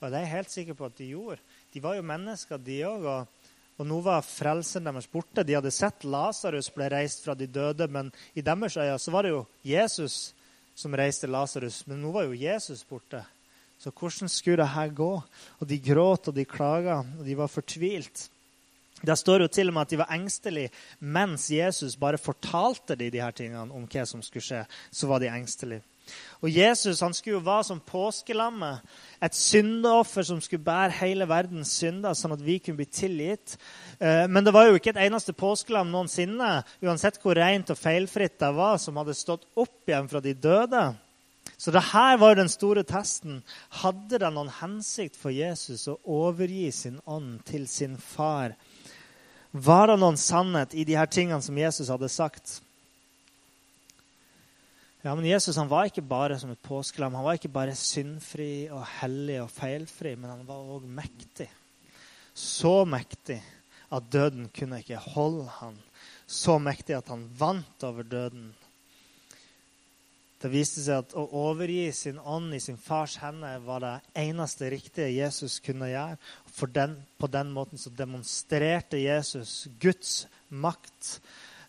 Og 0.00 0.10
det 0.10 0.18
er 0.18 0.24
jeg 0.24 0.32
helt 0.32 0.50
sikker 0.50 0.74
på 0.74 0.84
at 0.88 0.96
de 0.98 1.06
gjorde. 1.06 1.38
De 1.72 1.80
var 1.80 1.94
jo 1.94 2.02
mennesker, 2.02 2.58
de 2.58 2.80
òg. 2.82 3.06
Og 3.06 3.45
og 3.76 3.84
nå 3.88 4.00
var 4.04 4.24
frelsen 4.24 4.86
deres 4.88 5.08
borte. 5.12 5.44
De 5.44 5.56
hadde 5.56 5.72
sett 5.74 6.06
Lasarus 6.08 6.70
ble 6.72 6.88
reist 6.92 7.24
fra 7.24 7.34
de 7.36 7.48
døde, 7.48 7.88
men 7.92 8.08
i 8.34 8.44
deres 8.44 8.78
øyne 8.80 8.98
så 9.00 9.12
var 9.12 9.26
det 9.26 9.34
jo 9.34 9.42
Jesus 9.68 10.32
som 10.76 10.96
reiste 10.96 11.28
Lasarus. 11.28 11.82
Men 11.88 12.00
nå 12.04 12.12
var 12.14 12.28
jo 12.28 12.38
Jesus 12.40 12.84
borte. 12.88 13.20
Så 13.76 13.92
hvordan 13.92 14.32
skulle 14.32 14.62
det 14.62 14.72
her 14.72 14.94
gå? 14.96 15.10
Og 15.60 15.68
de 15.68 15.78
gråt 15.84 16.30
og 16.30 16.34
de 16.36 16.46
klaga, 16.48 17.02
og 17.18 17.24
de 17.26 17.36
var 17.36 17.52
fortvilt. 17.52 18.30
Det 19.04 19.18
står 19.18 19.44
jo 19.44 19.48
til 19.52 19.68
og 19.68 19.74
med 19.76 19.84
at 19.84 19.92
de 19.92 19.98
var 20.00 20.12
engstelige 20.14 20.70
mens 21.04 21.50
Jesus 21.52 21.98
bare 22.00 22.18
fortalte 22.18 22.96
de, 22.96 23.10
de 23.12 23.20
her 23.20 23.34
tingene 23.36 23.68
om 23.76 23.84
hva 23.84 24.06
som 24.08 24.24
skulle 24.24 24.44
skje. 24.44 24.62
Så 24.90 25.08
var 25.10 25.20
de 25.20 25.28
engstelige. 25.28 25.84
Og 26.44 26.50
Jesus 26.52 27.00
han 27.04 27.14
skulle 27.16 27.38
jo 27.38 27.46
være 27.46 27.68
som 27.70 27.80
påskelammet, 27.80 28.82
et 29.22 29.36
syndeoffer 29.36 30.26
som 30.28 30.40
skulle 30.44 30.64
bære 30.66 30.98
hele 31.00 31.26
verdens 31.28 31.72
synder, 31.80 32.16
sånn 32.16 32.36
at 32.36 32.44
vi 32.44 32.58
kunne 32.60 32.80
bli 32.82 32.88
tilgitt. 32.90 33.56
Eh, 33.98 34.26
men 34.28 34.44
det 34.44 34.54
var 34.54 34.68
jo 34.68 34.76
ikke 34.76 34.92
et 34.94 35.02
eneste 35.06 35.34
påskelam 35.36 35.90
noensinne, 35.92 36.60
uansett 36.84 37.18
hvor 37.22 37.38
rent 37.38 37.72
og 37.72 37.80
feilfritt 37.80 38.38
det 38.42 38.52
var, 38.56 38.78
som 38.82 39.00
hadde 39.00 39.16
stått 39.16 39.48
opp 39.56 39.88
igjen 39.88 40.10
fra 40.12 40.22
de 40.24 40.36
døde. 40.36 40.84
Så 41.56 41.72
det 41.72 41.86
her 41.92 42.18
var 42.20 42.34
jo 42.34 42.42
den 42.42 42.52
store 42.52 42.84
testen. 42.84 43.40
Hadde 43.80 44.20
det 44.20 44.28
noen 44.34 44.52
hensikt 44.58 45.16
for 45.16 45.32
Jesus 45.32 45.86
å 45.88 45.96
overgi 46.04 46.68
sin 46.74 47.00
ånd 47.08 47.40
til 47.48 47.64
sin 47.70 47.96
far? 47.96 48.58
Var 49.56 49.88
det 49.88 49.96
noen 50.02 50.18
sannhet 50.20 50.74
i 50.76 50.84
de 50.84 50.98
her 50.98 51.08
tingene 51.08 51.40
som 51.40 51.56
Jesus 51.56 51.88
hadde 51.88 52.12
sagt? 52.12 52.58
Ja, 55.06 55.14
men 55.14 55.28
Jesus 55.28 55.54
han 55.56 55.68
var 55.70 55.86
ikke 55.86 56.02
bare 56.02 56.34
som 56.34 56.50
et 56.50 56.62
påskelam. 56.66 57.14
Han 57.14 57.22
var 57.22 57.36
ikke 57.38 57.52
bare 57.54 57.76
syndfri 57.78 58.66
og 58.74 58.80
hellig 58.96 59.36
og 59.38 59.52
feilfri, 59.54 60.16
men 60.18 60.32
han 60.32 60.40
var 60.48 60.64
òg 60.74 60.88
mektig. 60.90 61.46
Så 62.34 62.80
mektig 62.90 63.36
at 63.94 64.08
døden 64.10 64.48
kunne 64.50 64.80
ikke 64.82 64.98
holde 65.14 65.46
han. 65.60 65.78
Så 66.26 66.56
mektig 66.58 66.96
at 66.98 67.12
han 67.14 67.22
vant 67.38 67.86
over 67.86 68.02
døden. 68.02 68.48
Det 70.42 70.50
viste 70.50 70.82
seg 70.82 71.04
at 71.04 71.14
å 71.14 71.28
overgi 71.38 71.86
sin 71.94 72.18
ånd 72.18 72.58
i 72.58 72.62
sin 72.66 72.76
fars 72.76 73.14
hender 73.22 73.62
var 73.62 73.86
det 73.86 73.94
eneste 74.26 74.72
riktige 74.74 75.14
Jesus 75.14 75.60
kunne 75.62 75.92
gjøre. 75.92 76.18
Den, 76.74 76.98
på 77.14 77.30
den 77.30 77.54
måten 77.54 77.78
så 77.78 77.94
demonstrerte 77.94 78.98
Jesus 78.98 79.68
Guds 79.78 80.24
makt 80.50 81.20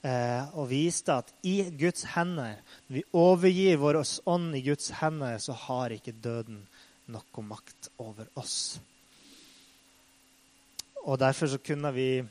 og 0.07 0.69
viste 0.69 1.15
at 1.19 1.31
i 1.43 1.57
Guds 1.75 2.05
hender, 2.13 2.59
når 2.87 2.95
vi 2.95 3.03
overgir 3.17 3.79
vår 3.81 3.99
ånd 4.29 4.55
i 4.55 4.61
Guds 4.63 4.91
hender, 5.01 5.39
så 5.43 5.55
har 5.67 5.95
ikke 5.95 6.15
døden 6.23 6.61
noe 7.11 7.43
makt 7.43 7.89
over 8.03 8.29
oss. 8.39 8.77
og 11.07 11.19
derfor 11.19 11.47
så 11.47 11.57
kunne 11.63 11.93
vi 11.95 12.23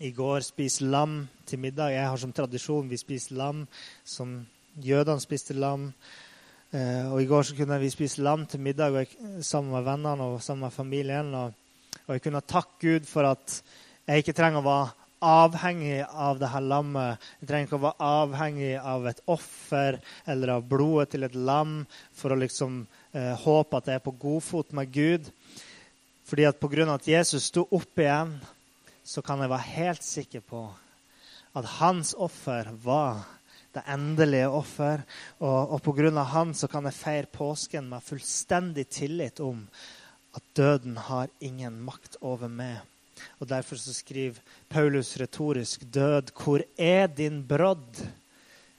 i 0.00 0.10
går 0.10 0.40
spise 0.40 0.84
lam 0.84 1.28
til 1.46 1.58
middag. 1.58 1.92
Jeg 1.92 2.08
har 2.08 2.16
som 2.16 2.32
tradisjon 2.32 2.88
vi 2.88 2.96
spiser 2.96 3.36
lam 3.36 3.66
som 4.04 4.46
jødene 4.80 5.20
spiste 5.20 5.54
lam. 5.54 5.92
Eh, 6.72 7.12
og 7.12 7.22
i 7.22 7.26
går 7.28 7.42
så 7.42 7.56
kunne 7.56 7.78
vi 7.80 7.90
spise 7.92 8.22
lam 8.22 8.46
til 8.46 8.60
middag 8.60 8.96
jeg, 8.96 9.08
sammen 9.44 9.72
med 9.72 9.84
vennene 9.84 10.24
og 10.24 10.42
sammen 10.42 10.64
med 10.64 10.72
familien. 10.72 11.34
Og, 11.34 11.52
og 12.06 12.14
jeg 12.14 12.22
kunne 12.22 12.40
takke 12.40 12.80
Gud 12.80 13.06
for 13.06 13.28
at 13.28 13.62
jeg 14.06 14.24
ikke 14.24 14.32
trenger 14.32 14.62
å 14.62 14.66
være 14.66 15.01
avhengig 15.22 16.02
av 16.10 16.40
det 16.40 16.50
her 16.52 16.64
lammet. 16.66 17.22
Jeg 17.40 17.48
trenger 17.50 17.68
ikke 17.68 17.78
å 17.78 17.84
være 17.86 18.08
avhengig 18.08 18.72
av 18.78 19.06
et 19.10 19.22
offer 19.30 19.98
eller 20.28 20.56
av 20.56 20.66
blodet 20.68 21.12
til 21.14 21.26
et 21.26 21.36
lam 21.38 21.82
for 22.16 22.34
å 22.34 22.40
liksom 22.40 22.82
eh, 23.14 23.34
håpe 23.44 23.78
at 23.78 23.90
jeg 23.90 24.00
er 24.00 24.06
på 24.06 24.16
godfot 24.24 24.74
med 24.76 24.92
Gud. 24.94 25.30
Fordi 26.28 26.46
at 26.48 26.60
pga. 26.60 26.88
at 26.94 27.08
Jesus 27.08 27.50
sto 27.50 27.66
opp 27.70 27.98
igjen, 27.98 28.36
så 29.04 29.22
kan 29.22 29.40
jeg 29.42 29.50
være 29.50 29.74
helt 29.76 30.04
sikker 30.06 30.44
på 30.46 30.66
at 31.58 31.66
hans 31.78 32.14
offer 32.14 32.70
var 32.84 33.24
det 33.74 33.82
endelige 33.88 34.48
offer. 34.48 35.02
Og, 35.40 35.74
og 35.74 35.82
pga. 35.82 36.24
han 36.24 36.54
så 36.54 36.68
kan 36.68 36.84
jeg 36.84 36.98
feire 36.98 37.26
påsken 37.32 37.88
med 37.88 38.02
fullstendig 38.02 38.88
tillit 38.88 39.40
om 39.40 39.66
at 40.34 40.42
døden 40.56 40.96
har 40.96 41.28
ingen 41.40 41.82
makt 41.84 42.16
over 42.20 42.48
meg. 42.48 42.80
Og 43.40 43.48
Derfor 43.48 43.76
så 43.76 43.94
skriver 43.94 44.40
Paulus 44.68 45.16
retorisk 45.20 45.84
Død, 45.84 46.32
hvor 46.36 46.64
er 46.78 47.06
din 47.06 47.42
brodd? 47.46 48.02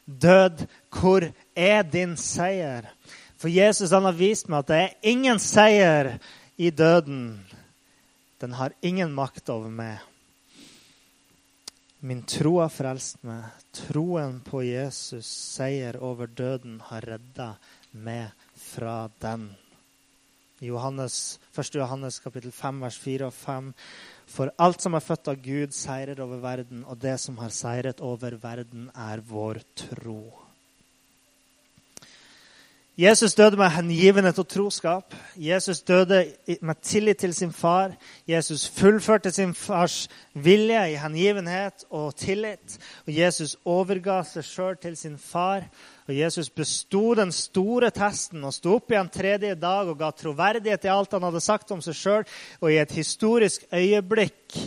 Død, 0.05 0.65
hvor 0.91 1.27
er 1.55 1.83
din 1.83 2.17
seier? 2.17 2.89
For 3.37 3.51
Jesus 3.51 3.91
han 3.91 4.05
har 4.07 4.15
vist 4.15 4.47
meg 4.47 4.63
at 4.63 4.71
det 4.71 4.79
er 4.79 5.11
ingen 5.13 5.39
seier 5.39 6.17
i 6.55 6.69
døden. 6.71 7.43
Den 8.39 8.55
har 8.59 8.75
ingen 8.81 9.13
makt 9.15 9.49
over 9.51 9.71
meg. 9.71 9.99
Min 12.03 12.25
tro 12.27 12.57
har 12.59 12.71
frelst 12.71 13.21
meg. 13.23 13.45
Troen 13.71 14.41
på 14.43 14.59
Jesus' 14.67 15.29
seier 15.55 15.95
over 16.03 16.27
døden 16.27 16.81
har 16.89 17.05
redda 17.07 17.53
meg 17.95 18.33
fra 18.59 19.05
den. 19.23 19.45
Johannes, 20.63 21.39
1. 21.55 21.75
Johannes 21.79 22.19
kapittel 22.23 22.51
5, 22.51 22.81
vers 22.85 22.97
4 23.03 23.27
og 23.27 23.33
5. 23.35 23.73
For 24.35 24.53
alt 24.63 24.83
som 24.83 24.95
er 24.95 25.03
født 25.03 25.31
av 25.33 25.41
Gud, 25.43 25.75
seirer 25.75 26.21
over 26.23 26.41
verden, 26.43 26.85
og 26.87 27.01
det 27.01 27.19
som 27.21 27.37
har 27.43 27.53
seiret 27.53 28.01
over 28.01 28.39
verden, 28.41 28.89
er 28.95 29.23
vår 29.27 29.61
tro. 29.75 30.42
Jesus 32.97 33.33
døde 33.33 33.57
med 33.57 33.71
hengivenhet 33.73 34.37
og 34.37 34.45
troskap. 34.47 35.15
Jesus 35.35 35.79
døde 35.81 36.27
med 36.61 36.75
tillit 36.85 37.17
til 37.17 37.33
sin 37.33 37.53
far. 37.53 37.95
Jesus 38.29 38.67
fullførte 38.69 39.31
sin 39.31 39.55
fars 39.57 40.09
vilje 40.33 40.91
i 40.91 40.99
hengivenhet 41.01 41.87
og 41.89 42.13
tillit. 42.15 42.77
Og 43.07 43.17
Jesus 43.17 43.55
overga 43.65 44.19
seg 44.29 44.45
sjøl 44.45 44.77
til 44.77 44.97
sin 44.97 45.17
far. 45.17 45.65
Og 46.05 46.13
Jesus 46.19 46.51
besto 46.53 47.15
den 47.17 47.33
store 47.33 47.89
testen 47.89 48.45
og 48.45 48.53
sto 48.53 48.77
opp 48.77 48.93
igjen 48.93 49.09
tredje 49.09 49.57
dag 49.57 49.89
og 49.89 49.97
ga 49.97 50.13
troverdighet 50.13 50.85
til 50.85 50.93
alt 50.93 51.17
han 51.17 51.25
hadde 51.25 51.41
sagt 51.41 51.73
om 51.73 51.81
seg 51.81 51.97
sjøl. 51.97 52.29
Og 52.61 52.69
i 52.69 52.77
et 52.77 52.93
historisk 52.93 53.65
øyeblikk 53.73 54.59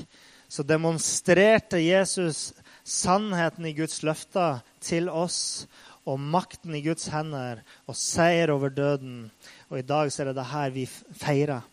så 0.51 0.67
demonstrerte 0.67 1.79
Jesus 1.79 2.57
sannheten 2.83 3.71
i 3.71 3.77
Guds 3.79 4.03
løfter 4.03 4.65
til 4.83 5.09
oss 5.11 5.69
og 6.07 6.21
makten 6.23 6.75
i 6.79 6.83
Guds 6.85 7.09
hender 7.11 7.63
og 7.91 7.99
seier 7.99 8.53
over 8.55 8.71
døden. 8.71 9.27
Og 9.71 9.81
i 9.81 9.87
dag 9.87 10.13
så 10.13 10.23
er 10.23 10.31
det 10.31 10.37
det 10.39 10.49
her 10.53 10.75
vi 10.75 10.87
feirer. 10.87 11.65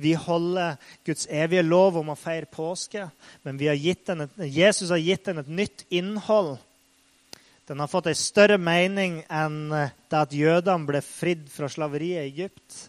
Vi 0.00 0.14
holder 0.16 0.78
Guds 1.06 1.26
evige 1.28 1.64
lov 1.66 1.98
om 2.00 2.12
å 2.12 2.18
feire 2.18 2.48
påske, 2.48 3.06
men 3.44 3.60
har 3.60 3.76
et, 3.76 4.38
Jesus 4.48 4.90
har 4.90 5.02
gitt 5.02 5.28
den 5.28 5.42
et 5.44 5.48
nytt 5.48 5.84
innhold. 5.90 6.56
Den 7.68 7.80
har 7.80 7.90
fått 7.92 8.08
en 8.10 8.18
større 8.18 8.58
mening 8.58 9.20
enn 9.30 9.60
det 9.70 10.18
at 10.18 10.32
jødene 10.34 10.88
ble 10.88 11.04
fridd 11.04 11.44
fra 11.52 11.68
slaveriet 11.70 12.24
i 12.24 12.32
Egypt. 12.32 12.80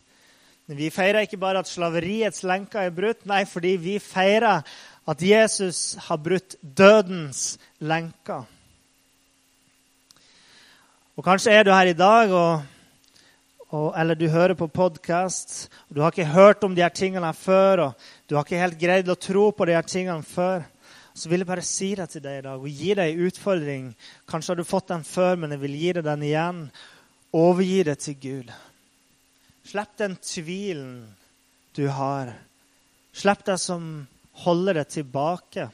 Vi 0.72 0.88
feirer 0.90 1.28
ikke 1.28 1.38
bare 1.38 1.60
at 1.60 1.70
slaveriets 1.70 2.46
lenker 2.48 2.88
er 2.88 2.96
brutt, 2.96 3.26
nei, 3.28 3.44
fordi 3.46 3.76
vi 3.78 4.00
feirer 4.00 4.64
at 5.04 5.22
Jesus 5.22 5.98
har 6.08 6.22
brutt 6.24 6.56
dødens 6.64 7.58
lenker. 7.84 8.48
Og 11.14 11.22
kanskje 11.22 11.52
er 11.54 11.62
du 11.62 11.70
her 11.70 11.92
i 11.92 11.94
dag, 11.94 12.32
og, 12.34 12.64
og, 13.70 13.92
eller 14.02 14.18
du 14.18 14.26
hører 14.34 14.56
på 14.58 14.66
podkast, 14.74 15.68
og 15.86 15.94
du 15.94 16.02
har 16.02 16.10
ikke 16.10 16.26
hørt 16.34 16.64
om 16.66 16.74
de 16.74 16.82
her 16.82 16.90
tingene 16.90 17.30
før, 17.38 17.84
og 17.84 18.08
du 18.26 18.34
har 18.34 18.48
ikke 18.48 18.62
helt 18.64 18.80
greid 18.82 19.12
å 19.14 19.18
tro 19.22 19.52
på 19.54 19.68
de 19.70 19.76
her 19.78 19.86
tingene 19.86 20.26
før. 20.26 20.66
Så 21.14 21.30
vil 21.30 21.44
jeg 21.44 21.52
bare 21.52 21.68
si 21.70 21.92
det 21.94 22.10
til 22.10 22.26
deg 22.26 22.40
i 22.40 22.46
dag 22.48 22.58
og 22.58 22.82
gi 22.82 22.98
deg 22.98 23.14
en 23.14 23.30
utfordring. 23.30 23.86
Kanskje 24.26 24.56
har 24.56 24.62
du 24.64 24.66
fått 24.66 24.90
den 24.90 25.06
før, 25.06 25.38
men 25.38 25.54
jeg 25.54 25.62
vil 25.62 25.78
gi 25.84 25.94
deg 26.00 26.10
den 26.10 26.26
igjen. 26.26 26.66
Overgi 27.38 27.80
det 27.86 28.00
til 28.02 28.20
Gud. 28.26 28.54
Slipp 29.70 29.94
den 30.02 30.18
tvilen 30.18 30.94
du 31.78 31.86
har. 31.94 32.34
Slipp 33.14 33.46
det 33.46 33.62
som 33.62 34.08
holder 34.42 34.82
deg 34.82 34.96
tilbake. 34.98 35.70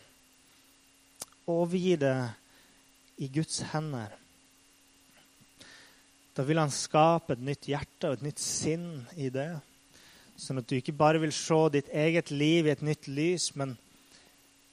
Overgi 1.47 1.95
det 2.03 2.17
i 3.23 3.31
Guds 3.39 3.63
hender. 3.71 4.19
Da 6.39 6.45
vil 6.47 6.55
han 6.55 6.71
skape 6.71 7.35
et 7.35 7.41
nytt 7.43 7.67
hjerte 7.67 8.07
og 8.07 8.13
et 8.15 8.21
nytt 8.29 8.39
sinn 8.39 9.01
i 9.19 9.27
det. 9.27 9.49
Sånn 10.39 10.61
at 10.61 10.69
du 10.71 10.77
ikke 10.77 10.95
bare 10.95 11.19
vil 11.19 11.33
se 11.35 11.57
ditt 11.73 11.89
eget 11.91 12.31
liv 12.31 12.63
i 12.63 12.71
et 12.71 12.83
nytt 12.85 13.09
lys, 13.11 13.49
men 13.59 13.73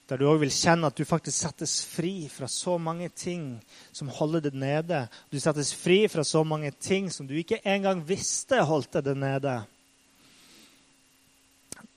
der 0.07 0.20
du 0.20 0.29
òg 0.31 0.44
vil 0.44 0.55
kjenne 0.55 0.87
at 0.87 0.94
du 0.94 1.02
faktisk 1.02 1.40
settes 1.42 1.81
fri 1.90 2.29
fra 2.31 2.46
så 2.46 2.76
mange 2.79 3.11
ting 3.11 3.57
som 3.90 4.14
holder 4.14 4.46
deg 4.46 4.55
nede. 4.62 5.02
Du 5.35 5.40
settes 5.42 5.74
fri 5.74 6.05
fra 6.07 6.22
så 6.22 6.44
mange 6.46 6.70
ting 6.70 7.11
som 7.11 7.26
du 7.26 7.35
ikke 7.35 7.59
engang 7.66 8.07
visste 8.07 8.62
holdt 8.62 9.00
deg 9.00 9.18
nede. 9.18 9.59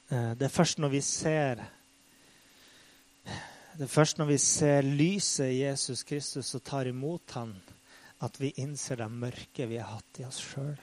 Eh, 0.09 0.31
det 0.33 0.49
er 0.49 0.57
først 0.57 0.81
når 0.81 0.97
vi 0.97 1.05
ser 1.05 1.61
det 3.77 3.85
er 3.85 3.97
først 3.99 4.17
når 4.17 4.33
vi 4.33 4.41
ser 4.41 4.81
lyset 4.81 5.53
i 5.53 5.61
Jesus 5.61 6.01
Kristus 6.03 6.55
og 6.57 6.65
tar 6.65 6.89
imot 6.89 7.37
han, 7.37 7.53
at 8.25 8.39
vi 8.41 8.51
innser 8.59 8.99
det 8.99 9.09
mørket 9.11 9.69
vi 9.69 9.79
har 9.79 9.95
hatt 9.95 10.19
i 10.19 10.27
oss 10.27 10.39
sjøl. 10.43 10.75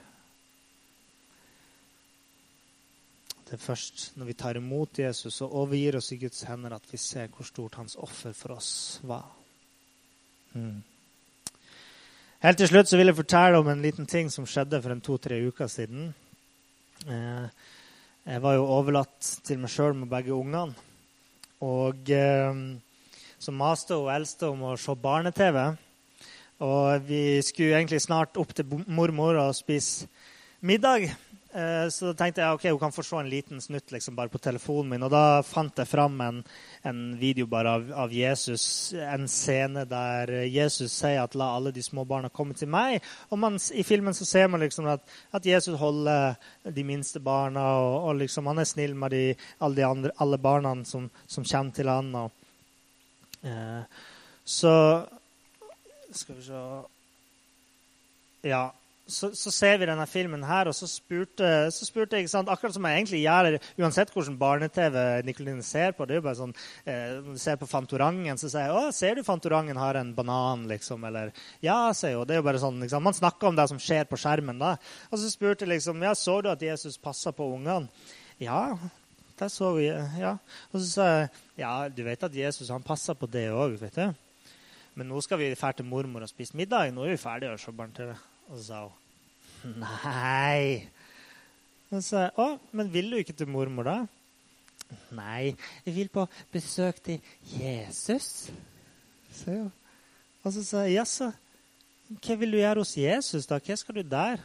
Det 3.46 3.54
er 3.54 3.62
først 3.62 4.08
når 4.18 4.26
vi 4.26 4.34
tar 4.40 4.58
imot 4.58 4.98
Jesus 4.98 5.38
og 5.44 5.54
overgir 5.62 6.00
oss 6.00 6.10
i 6.16 6.18
Guds 6.18 6.42
hender, 6.48 6.74
at 6.74 6.86
vi 6.90 6.98
ser 6.98 7.28
hvor 7.30 7.46
stort 7.46 7.76
hans 7.78 7.94
offer 8.02 8.34
for 8.34 8.56
oss 8.56 8.72
var. 9.06 9.28
Mm. 10.56 10.80
Helt 12.42 12.58
til 12.58 12.68
slutt 12.72 12.90
så 12.90 12.98
vil 12.98 13.12
jeg 13.12 13.20
fortelle 13.20 13.60
om 13.60 13.68
en 13.70 13.84
liten 13.84 14.08
ting 14.10 14.32
som 14.32 14.48
skjedde 14.48 14.80
for 14.82 14.92
en 14.92 15.04
to-tre 15.04 15.38
uker 15.46 15.70
siden. 15.70 16.10
Eh, 17.06 17.46
jeg 18.26 18.42
var 18.42 18.56
jo 18.56 18.66
overlatt 18.66 19.30
til 19.46 19.62
meg 19.62 19.70
sjøl 19.70 19.94
med 19.94 20.10
begge 20.10 20.34
ungene. 20.34 20.74
Og 21.62 22.10
eh, 22.10 22.60
så 23.38 23.54
maste 23.54 23.94
hun 23.94 24.10
eldste 24.10 24.50
om 24.50 24.66
å 24.66 24.76
se 24.80 24.96
barne-TV. 24.98 25.76
Og 26.64 27.02
vi 27.04 27.42
skulle 27.44 27.76
egentlig 27.76 28.00
snart 28.00 28.38
opp 28.40 28.54
til 28.56 28.84
mormor 28.86 29.36
og 29.42 29.56
spise 29.56 30.08
middag. 30.64 31.10
Eh, 31.56 31.88
så 31.88 32.10
da 32.10 32.12
tenkte 32.18 32.42
jeg 32.42 32.56
ok, 32.56 32.64
hun 32.74 32.80
kan 32.80 32.92
få 32.92 33.02
se 33.06 33.16
en 33.16 33.28
liten 33.32 33.60
snutt 33.64 33.92
liksom, 33.92 34.16
bare 34.16 34.28
på 34.32 34.40
telefonen 34.44 34.90
min. 34.92 35.04
Og 35.06 35.12
da 35.12 35.40
fant 35.46 35.78
jeg 35.80 35.88
fram 35.88 36.18
en, 36.20 36.42
en 36.84 36.98
video 37.16 37.46
bare 37.48 37.72
av, 37.78 37.86
av, 38.04 38.12
Jesus, 38.12 38.92
en 39.00 39.24
scene 39.28 39.86
der 39.88 40.32
Jesus 40.52 40.92
sier 40.92 41.22
at 41.22 41.36
'la 41.36 41.48
alle 41.56 41.72
de 41.72 41.84
små 41.84 42.04
barna 42.04 42.28
komme 42.28 42.54
til 42.54 42.68
meg'. 42.68 43.00
Og 43.30 43.38
man, 43.40 43.56
i 43.72 43.82
filmen 43.82 44.14
så 44.14 44.24
ser 44.24 44.48
man 44.52 44.60
liksom 44.60 44.88
at, 44.92 45.00
at 45.32 45.46
Jesus 45.46 45.78
holder 45.80 46.34
de 46.64 46.84
minste 46.84 47.20
barna, 47.20 47.64
og, 47.80 48.08
og 48.08 48.16
liksom, 48.16 48.46
han 48.46 48.58
er 48.58 48.68
snill 48.68 48.94
med 48.94 49.10
de, 49.16 49.34
alle, 49.60 49.76
de 49.76 49.84
andre, 49.84 50.10
alle 50.20 50.38
barna 50.38 50.74
som, 50.84 51.10
som, 51.26 51.44
kommer 51.44 51.72
til 51.72 51.88
han. 51.88 52.14
Og, 52.14 52.30
eh, 53.44 53.82
så 54.44 55.06
skal 56.16 56.38
vi 56.38 56.48
se 56.48 56.64
Ja. 58.46 58.72
Så, 59.06 59.28
så, 59.38 59.52
ser 59.54 59.76
vi 59.78 59.86
denne 59.86 60.02
filmen 60.10 60.42
her, 60.42 60.66
og 60.66 60.74
så 60.74 60.88
spurte, 60.90 61.46
så 61.70 61.86
spurte 61.86 62.18
jeg 62.18 62.26
Akkurat 62.26 62.74
som 62.74 62.86
jeg 62.88 62.98
egentlig 62.98 63.20
gjør 63.22 63.58
uansett 63.78 64.10
hvordan 64.10 64.34
barne-TV 64.40 65.22
Nikoline 65.22 65.62
ser 65.62 65.94
på. 65.94 66.06
det 66.06 66.16
er 66.16 66.18
jo 66.18 66.24
bare 66.24 66.38
sånn, 66.40 66.54
eh, 66.82 67.20
Når 67.22 67.36
du 67.36 67.38
ser 67.38 67.60
på 67.60 67.68
Fantorangen, 67.70 68.34
så 68.34 68.50
sier 68.50 68.66
jeg 68.66 68.74
'Å, 68.74 68.92
ser 68.92 69.14
du 69.14 69.22
Fantorangen 69.22 69.78
har 69.78 69.94
en 69.94 70.12
banan?' 70.12 70.66
liksom, 70.66 71.06
Eller 71.06 71.32
'Ja', 71.62 71.94
sier 71.94 72.18
hun. 72.18 72.26
Det 72.26 72.34
er 72.34 72.42
jo 72.42 72.50
bare 72.50 72.58
sånn, 72.58 72.80
liksom, 72.82 73.02
Man 73.02 73.14
snakker 73.14 73.46
om 73.46 73.54
det 73.54 73.68
som 73.68 73.78
skjer 73.78 74.04
på 74.10 74.18
skjermen. 74.18 74.58
da. 74.58 74.76
Og 75.12 75.18
så 75.18 75.30
spurte 75.30 75.62
jeg 75.62 75.78
liksom 75.78 76.02
'Ja, 76.02 76.12
så 76.12 76.42
du 76.42 76.50
at 76.50 76.60
Jesus 76.60 76.98
passa 76.98 77.30
på 77.30 77.46
ungene?' 77.46 77.88
'Ja, 78.40 78.76
det 79.38 79.52
så 79.52 79.70
vi', 79.76 80.18
ja. 80.18 80.36
Og 80.74 80.80
så 80.80 80.86
sa 80.86 81.02
jeg 81.02 81.30
'Ja, 81.58 81.88
du 81.88 82.02
vet 82.02 82.24
at 82.24 82.34
Jesus 82.34 82.68
han 82.70 82.82
passa 82.82 83.14
på 83.14 83.30
det 83.30 83.52
òg', 83.52 83.78
vet 83.78 83.94
du'. 83.94 84.14
Men 84.96 85.10
nå 85.12 85.20
skal 85.24 85.40
vi 85.40 85.52
dra 85.52 85.72
til 85.76 85.88
mormor 85.88 86.24
og 86.24 86.30
spise 86.30 86.56
middag. 86.56 86.92
Nå 86.94 87.04
er 87.04 87.14
vi 87.14 87.20
ferdige 87.20 87.52
å 87.52 87.60
se 87.60 87.74
barne-TV. 87.76 88.14
Og 88.48 88.58
så 88.58 88.64
sa 88.64 88.82
hun 88.86 89.80
nei. 89.82 90.86
Og 91.90 91.98
så 91.98 92.02
sa 92.06 92.22
jeg 92.26 92.36
å, 92.42 92.46
men 92.76 92.92
vil 92.92 93.10
du 93.12 93.18
ikke 93.20 93.36
til 93.36 93.50
mormor, 93.50 93.86
da? 93.86 93.98
Nei, 95.14 95.54
jeg 95.84 95.94
vil 95.96 96.10
på 96.12 96.24
besøk 96.54 96.98
til 97.04 97.20
Jesus. 97.50 98.48
Så, 99.34 99.56
og 100.42 100.54
så 100.54 100.62
sa 100.64 100.84
jeg, 100.86 101.00
jaså, 101.00 101.30
hva 102.22 102.36
vil 102.38 102.54
du 102.54 102.60
gjøre 102.60 102.82
hos 102.82 102.94
Jesus, 102.98 103.48
da? 103.50 103.58
Hva 103.58 103.76
skal 103.78 103.98
du 103.98 104.06
der? 104.06 104.42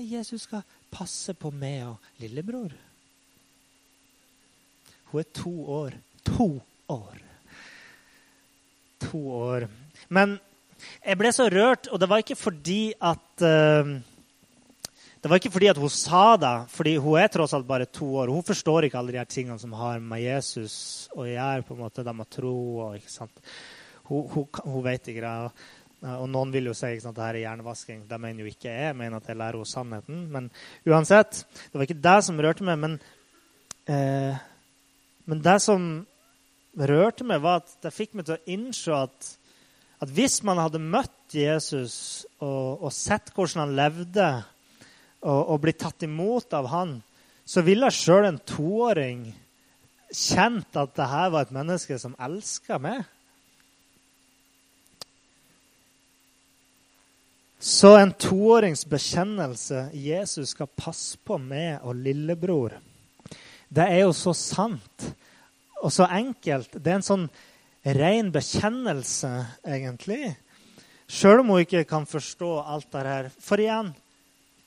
Jesus 0.00 0.44
skal 0.48 0.64
passe 0.92 1.32
på 1.36 1.52
meg 1.52 1.84
og 1.92 2.10
lillebror. 2.20 2.74
Hun 5.12 5.22
er 5.22 5.30
to 5.36 5.54
år. 5.70 5.96
To 6.26 6.50
år. 6.92 7.25
To 9.06 9.22
år. 9.36 9.68
Men 10.08 10.36
jeg 11.00 11.18
ble 11.18 11.32
så 11.32 11.48
rørt, 11.52 11.88
og 11.88 12.00
det 12.02 12.08
var 12.10 12.22
ikke 12.22 12.38
fordi 12.38 12.92
at 13.00 13.44
uh, 13.46 13.96
det 15.22 15.30
var 15.30 15.40
ikke 15.40 15.50
fordi 15.50 15.70
at 15.72 15.80
hun 15.80 15.90
sa 15.90 16.36
det, 16.38 16.54
fordi 16.70 16.96
hun 17.02 17.18
er 17.18 17.30
tross 17.32 17.54
alt 17.56 17.66
bare 17.66 17.88
to 17.90 18.06
år. 18.20 18.30
Hun 18.30 18.44
forstår 18.46 18.86
ikke 18.86 19.00
alle 19.00 19.14
de 19.14 19.18
her 19.18 19.26
tingene 19.26 19.58
som 19.58 19.72
har 19.74 19.98
med 19.98 20.22
Jesus 20.22 21.08
å 21.16 21.24
gjøre. 21.26 21.64
på 21.66 21.74
en 21.74 21.80
måte, 21.80 22.04
Det 22.04 22.14
med 22.14 22.30
tro 22.30 22.54
og 22.84 22.96
ikke 23.00 23.10
sant? 23.10 23.40
Hun, 24.06 24.28
hun, 24.30 24.46
hun 24.62 24.84
vet 24.84 25.08
ikke 25.10 25.24
det. 25.24 25.66
Og 26.14 26.28
noen 26.30 26.52
vil 26.52 26.68
jo 26.68 26.74
si 26.76 26.92
at 26.92 27.02
dette 27.02 27.26
er 27.26 27.40
hjernevasking. 27.40 28.04
Det 28.06 28.20
mener 28.20 28.44
jo 28.44 28.52
ikke 28.52 28.68
jeg. 28.68 28.90
Jeg 28.92 28.96
mener 29.00 29.16
at 29.16 29.26
jeg 29.26 29.40
lærer 29.40 29.58
henne 29.58 29.72
sannheten. 29.72 30.20
Men 30.30 30.50
uansett, 30.86 31.42
det 31.72 31.74
var 31.74 31.88
ikke 31.88 32.04
det 32.04 32.16
som 32.22 32.42
rørte 32.46 32.66
meg. 32.68 32.78
Men, 32.78 32.98
eh, 33.88 34.36
men 35.24 35.42
det 35.42 35.56
som 35.64 36.06
rørte 36.76 37.24
meg, 37.24 37.40
var 37.42 37.62
at 37.62 37.72
det 37.82 37.94
fikk 37.94 38.16
meg 38.16 38.28
til 38.28 38.36
å 38.36 38.52
innse 38.52 39.00
at, 39.06 39.30
at 40.04 40.12
hvis 40.12 40.42
man 40.46 40.60
hadde 40.60 40.82
møtt 40.82 41.34
Jesus 41.36 42.26
og, 42.38 42.84
og 42.86 42.92
sett 42.94 43.32
hvordan 43.34 43.64
han 43.64 43.76
levde 43.78 44.28
og, 45.24 45.40
og 45.40 45.60
blitt 45.64 45.80
tatt 45.82 46.04
imot 46.06 46.54
av 46.56 46.68
han, 46.72 46.98
så 47.46 47.62
ville 47.64 47.90
sjøl 47.94 48.28
en 48.28 48.40
toåring 48.42 49.28
kjent 50.12 50.78
at 50.78 50.94
det 50.96 51.10
her 51.10 51.30
var 51.34 51.46
et 51.46 51.54
menneske 51.54 51.98
som 51.98 52.16
elska 52.22 52.78
meg. 52.82 53.04
Så 57.66 57.94
en 57.98 58.12
toårings 58.12 58.84
bekjennelse 58.86 59.88
Jesus 59.96 60.52
skal 60.52 60.68
passe 60.70 61.18
på 61.24 61.38
meg 61.40 61.80
og 61.82 61.96
lillebror, 61.98 62.76
det 63.66 63.86
er 63.90 64.04
jo 64.04 64.12
så 64.14 64.30
sant 64.36 65.06
og 65.82 65.92
så 65.92 66.08
enkelt. 66.08 66.72
Det 66.72 66.92
er 66.92 66.98
en 67.00 67.06
sånn 67.06 67.28
ren 67.96 68.32
bekjennelse, 68.34 69.30
egentlig. 69.66 70.34
Sjøl 71.06 71.44
om 71.44 71.52
hun 71.54 71.62
ikke 71.62 71.84
kan 71.86 72.06
forstå 72.08 72.50
alt 72.64 72.88
det 72.94 73.04
her. 73.06 73.30
For 73.38 73.62
igjen, 73.62 73.92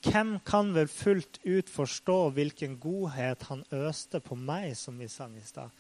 hvem 0.06 0.38
kan 0.48 0.72
vel 0.76 0.88
fullt 0.88 1.42
ut 1.44 1.72
forstå 1.72 2.20
hvilken 2.38 2.78
godhet 2.80 3.44
han 3.50 3.66
øste 3.76 4.22
på 4.24 4.38
meg, 4.40 4.72
som 4.80 5.00
vi 5.00 5.10
sang 5.12 5.34
i 5.36 5.44
stad? 5.44 5.74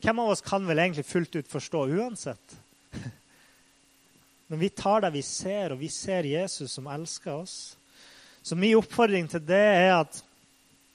Hvem 0.00 0.20
av 0.20 0.34
oss 0.34 0.44
kan 0.44 0.66
vel 0.68 0.80
egentlig 0.82 1.06
fullt 1.08 1.40
ut 1.40 1.48
forstå 1.48 1.86
uansett? 1.96 2.56
Men 4.50 4.60
vi 4.60 4.68
tar 4.74 5.04
det 5.04 5.12
vi 5.14 5.22
ser, 5.24 5.72
og 5.72 5.80
vi 5.80 5.88
ser 5.92 6.28
Jesus 6.28 6.72
som 6.74 6.88
elsker 6.90 7.36
oss. 7.38 7.56
Så 8.42 8.56
min 8.56 8.76
oppfordring 8.76 9.28
til 9.30 9.44
det 9.44 9.60
er 9.60 9.94
at 10.00 10.20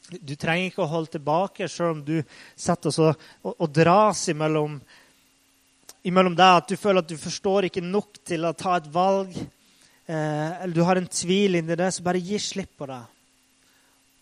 du 0.09 0.35
trenger 0.37 0.69
ikke 0.69 0.83
å 0.85 0.91
holde 0.91 1.15
tilbake, 1.15 1.67
selv 1.71 1.95
om 1.95 2.03
du 2.05 2.19
setter 2.55 2.91
oss 2.91 3.01
og, 3.01 3.25
og, 3.55 3.65
dras 3.73 4.27
imellom, 4.33 4.77
imellom 6.05 6.37
deg, 6.37 6.61
at 6.61 6.71
du 6.71 6.77
føler 6.77 7.01
at 7.01 7.09
du 7.09 7.17
forstår 7.19 7.69
ikke 7.69 7.83
nok 7.85 8.21
til 8.27 8.45
å 8.45 8.53
ta 8.57 8.77
et 8.77 8.89
valg 8.93 9.33
eh, 9.35 10.51
eller 10.61 10.75
du 10.75 10.83
har 10.85 11.01
en 11.01 11.09
tvil 11.09 11.61
inni 11.61 11.77
det, 11.77 11.89
så 11.91 12.05
bare 12.05 12.21
gi 12.21 12.39
slipp 12.41 12.77
på 12.81 12.89
det. 12.91 13.01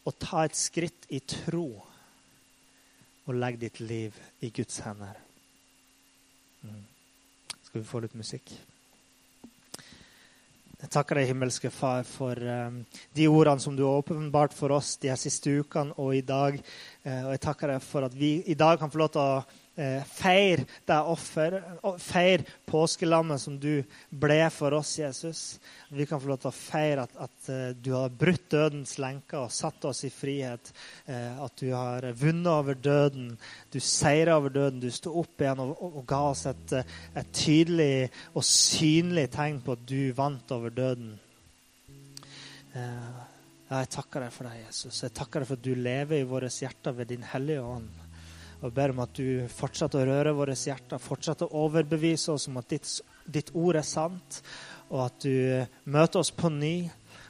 Og 0.07 0.19
ta 0.19 0.43
et 0.43 0.55
skritt 0.59 1.07
i 1.15 1.21
tro. 1.23 1.67
Og 3.23 3.38
legg 3.39 3.59
ditt 3.61 3.79
liv 3.79 4.15
i 4.43 4.49
Guds 4.51 4.81
hender. 4.84 5.15
Mm. 6.63 6.84
Skal 7.63 7.79
vi 7.79 7.88
få 7.88 8.03
litt 8.03 8.15
musikk? 8.19 8.51
Jeg 10.84 10.91
takker 10.91 11.15
deg, 11.15 11.29
himmelske 11.29 11.69
Far, 11.71 12.01
for 12.03 12.36
um, 12.36 12.81
de 13.15 13.27
ordene 13.31 13.63
som 13.63 13.75
du 13.75 13.86
har 13.86 14.01
åpenbart 14.01 14.51
for 14.51 14.73
oss 14.75 14.97
de 14.99 15.07
her 15.07 15.19
siste 15.19 15.53
ukene 15.63 15.95
og 15.95 16.11
i 16.17 16.23
dag. 16.27 16.57
Uh, 17.05 17.21
og 17.21 17.29
jeg 17.31 17.41
takker 17.45 17.71
deg 17.71 17.86
for 17.86 18.03
at 18.03 18.17
vi 18.19 18.34
i 18.51 18.57
dag 18.59 18.81
kan 18.81 18.91
få 18.91 18.99
lov 18.99 19.13
til 19.13 19.21
å 19.23 19.38
eh, 19.39 19.53
feir 19.74 20.61
det 20.86 20.97
offer, 21.09 21.55
feir 21.97 22.43
påskelammet 22.69 23.41
som 23.41 23.55
du 23.57 23.82
ble 24.09 24.38
for 24.53 24.76
oss, 24.78 24.91
Jesus. 24.99 25.41
Vi 25.89 26.05
kan 26.05 26.21
få 26.21 26.30
lov 26.30 26.43
til 26.43 26.51
å 26.51 26.55
feire 26.55 27.07
at, 27.07 27.15
at 27.26 27.49
uh, 27.49 27.71
du 27.74 27.89
har 27.95 28.13
brutt 28.13 28.43
dødens 28.53 28.97
lenker 29.01 29.43
og 29.43 29.53
satt 29.53 29.86
oss 29.89 30.03
i 30.07 30.11
frihet. 30.13 30.71
Eh, 31.05 31.41
at 31.43 31.57
du 31.59 31.71
har 31.74 32.05
vunnet 32.17 32.51
over 32.51 32.78
døden. 32.78 33.34
Du 33.71 33.80
seira 33.80 34.38
over 34.38 34.53
døden. 34.53 34.82
Du 34.84 34.91
sto 34.93 35.13
opp 35.19 35.41
igjen 35.41 35.61
og, 35.63 35.76
og, 35.89 35.99
ga 36.09 36.21
oss 36.32 36.45
et, 36.51 36.76
eh, 36.78 36.95
et, 37.15 37.34
tydelig 37.34 38.09
og 38.34 38.45
synlig 38.47 39.28
tegn 39.34 39.61
på 39.63 39.78
at 39.78 39.86
du 39.89 40.01
vant 40.17 40.55
over 40.55 40.74
døden. 40.74 41.13
Eh, 42.74 43.11
ja, 43.69 43.82
jeg 43.82 43.91
takker 43.95 44.26
deg 44.26 44.34
for 44.36 44.49
det, 44.49 44.63
Jesus. 44.67 45.03
Jeg 45.05 45.15
takker 45.17 45.41
deg 45.41 45.49
for 45.49 45.61
at 45.61 45.67
du 45.67 45.74
lever 45.76 46.21
i 46.21 46.30
våre 46.30 46.51
hjerter 46.51 46.97
ved 46.97 47.13
din 47.13 47.26
hellige 47.34 47.65
ånd. 47.65 48.03
Og 48.64 48.72
ber 48.72 48.93
om 48.93 49.01
at 49.03 49.16
du 49.20 49.43
fortsetter 49.51 50.03
å 50.03 50.07
røre 50.07 50.36
våre 50.38 50.55
hjerter, 50.55 51.01
fortsetter 51.01 51.49
å 51.49 51.66
overbevise 51.68 52.32
oss 52.32 52.47
om 52.47 52.61
at 52.61 52.70
ditt, 52.72 52.91
ditt, 53.26 53.51
ord 53.59 53.80
er 53.80 53.88
sant, 53.88 54.39
og 54.89 55.01
at 55.09 55.26
du 55.26 55.91
møter 55.91 56.22
oss 56.22 56.32
på 56.36 56.51
ny, 56.53 56.78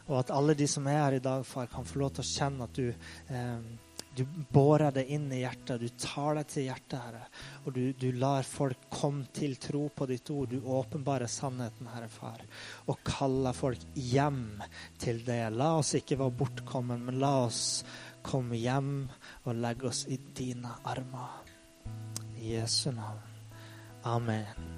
og 0.09 0.19
at 0.19 0.33
alle 0.35 0.53
de 0.57 0.67
som 0.69 0.85
er 0.91 0.99
her 0.99 1.17
i 1.17 1.23
dag, 1.23 1.45
far, 1.47 1.71
kan 1.71 1.87
få 1.87 2.03
lov 2.03 2.13
til 2.13 2.25
å 2.25 2.29
kjenne 2.29 2.67
at 2.67 2.77
du, 2.77 2.89
eh, 3.33 3.89
du 4.13 4.23
bårer 4.53 4.91
det 4.93 5.07
inn 5.15 5.25
i 5.33 5.41
hjertet, 5.41 5.81
du 5.81 5.89
tar 5.97 6.37
det 6.37 6.43
til 6.53 6.67
hjertet, 6.67 6.99
Herre. 7.01 7.23
Og 7.63 7.73
du, 7.73 7.81
du, 7.97 8.11
lar 8.19 8.45
folk 8.45 8.85
komme 8.93 9.25
til 9.33 9.55
tro 9.61 9.87
på 9.89 10.05
ditt 10.11 10.29
ord. 10.29 10.53
Du 10.53 10.67
åpenbarer 10.69 11.31
sannheten, 11.31 11.89
Herre 11.95 12.11
Far, 12.13 12.43
og 12.85 13.01
kaller 13.07 13.57
folk 13.57 13.87
hjem 13.97 14.61
til 15.01 15.23
det. 15.25 15.41
La 15.57 15.73
oss 15.79 15.95
ikke 15.97 16.19
være 16.21 16.37
bortkommen, 16.43 17.07
men 17.07 17.21
la 17.23 17.33
oss 17.47 17.63
komme 18.23 18.57
hjem 18.57 18.93
og 19.43 19.55
legg 19.55 19.83
oss 19.89 20.05
i 20.07 20.17
dine 20.37 20.75
armer. 20.83 21.43
I 22.39 22.55
Jesu 22.55 22.91
navn. 22.91 23.21
Amen. 24.03 24.72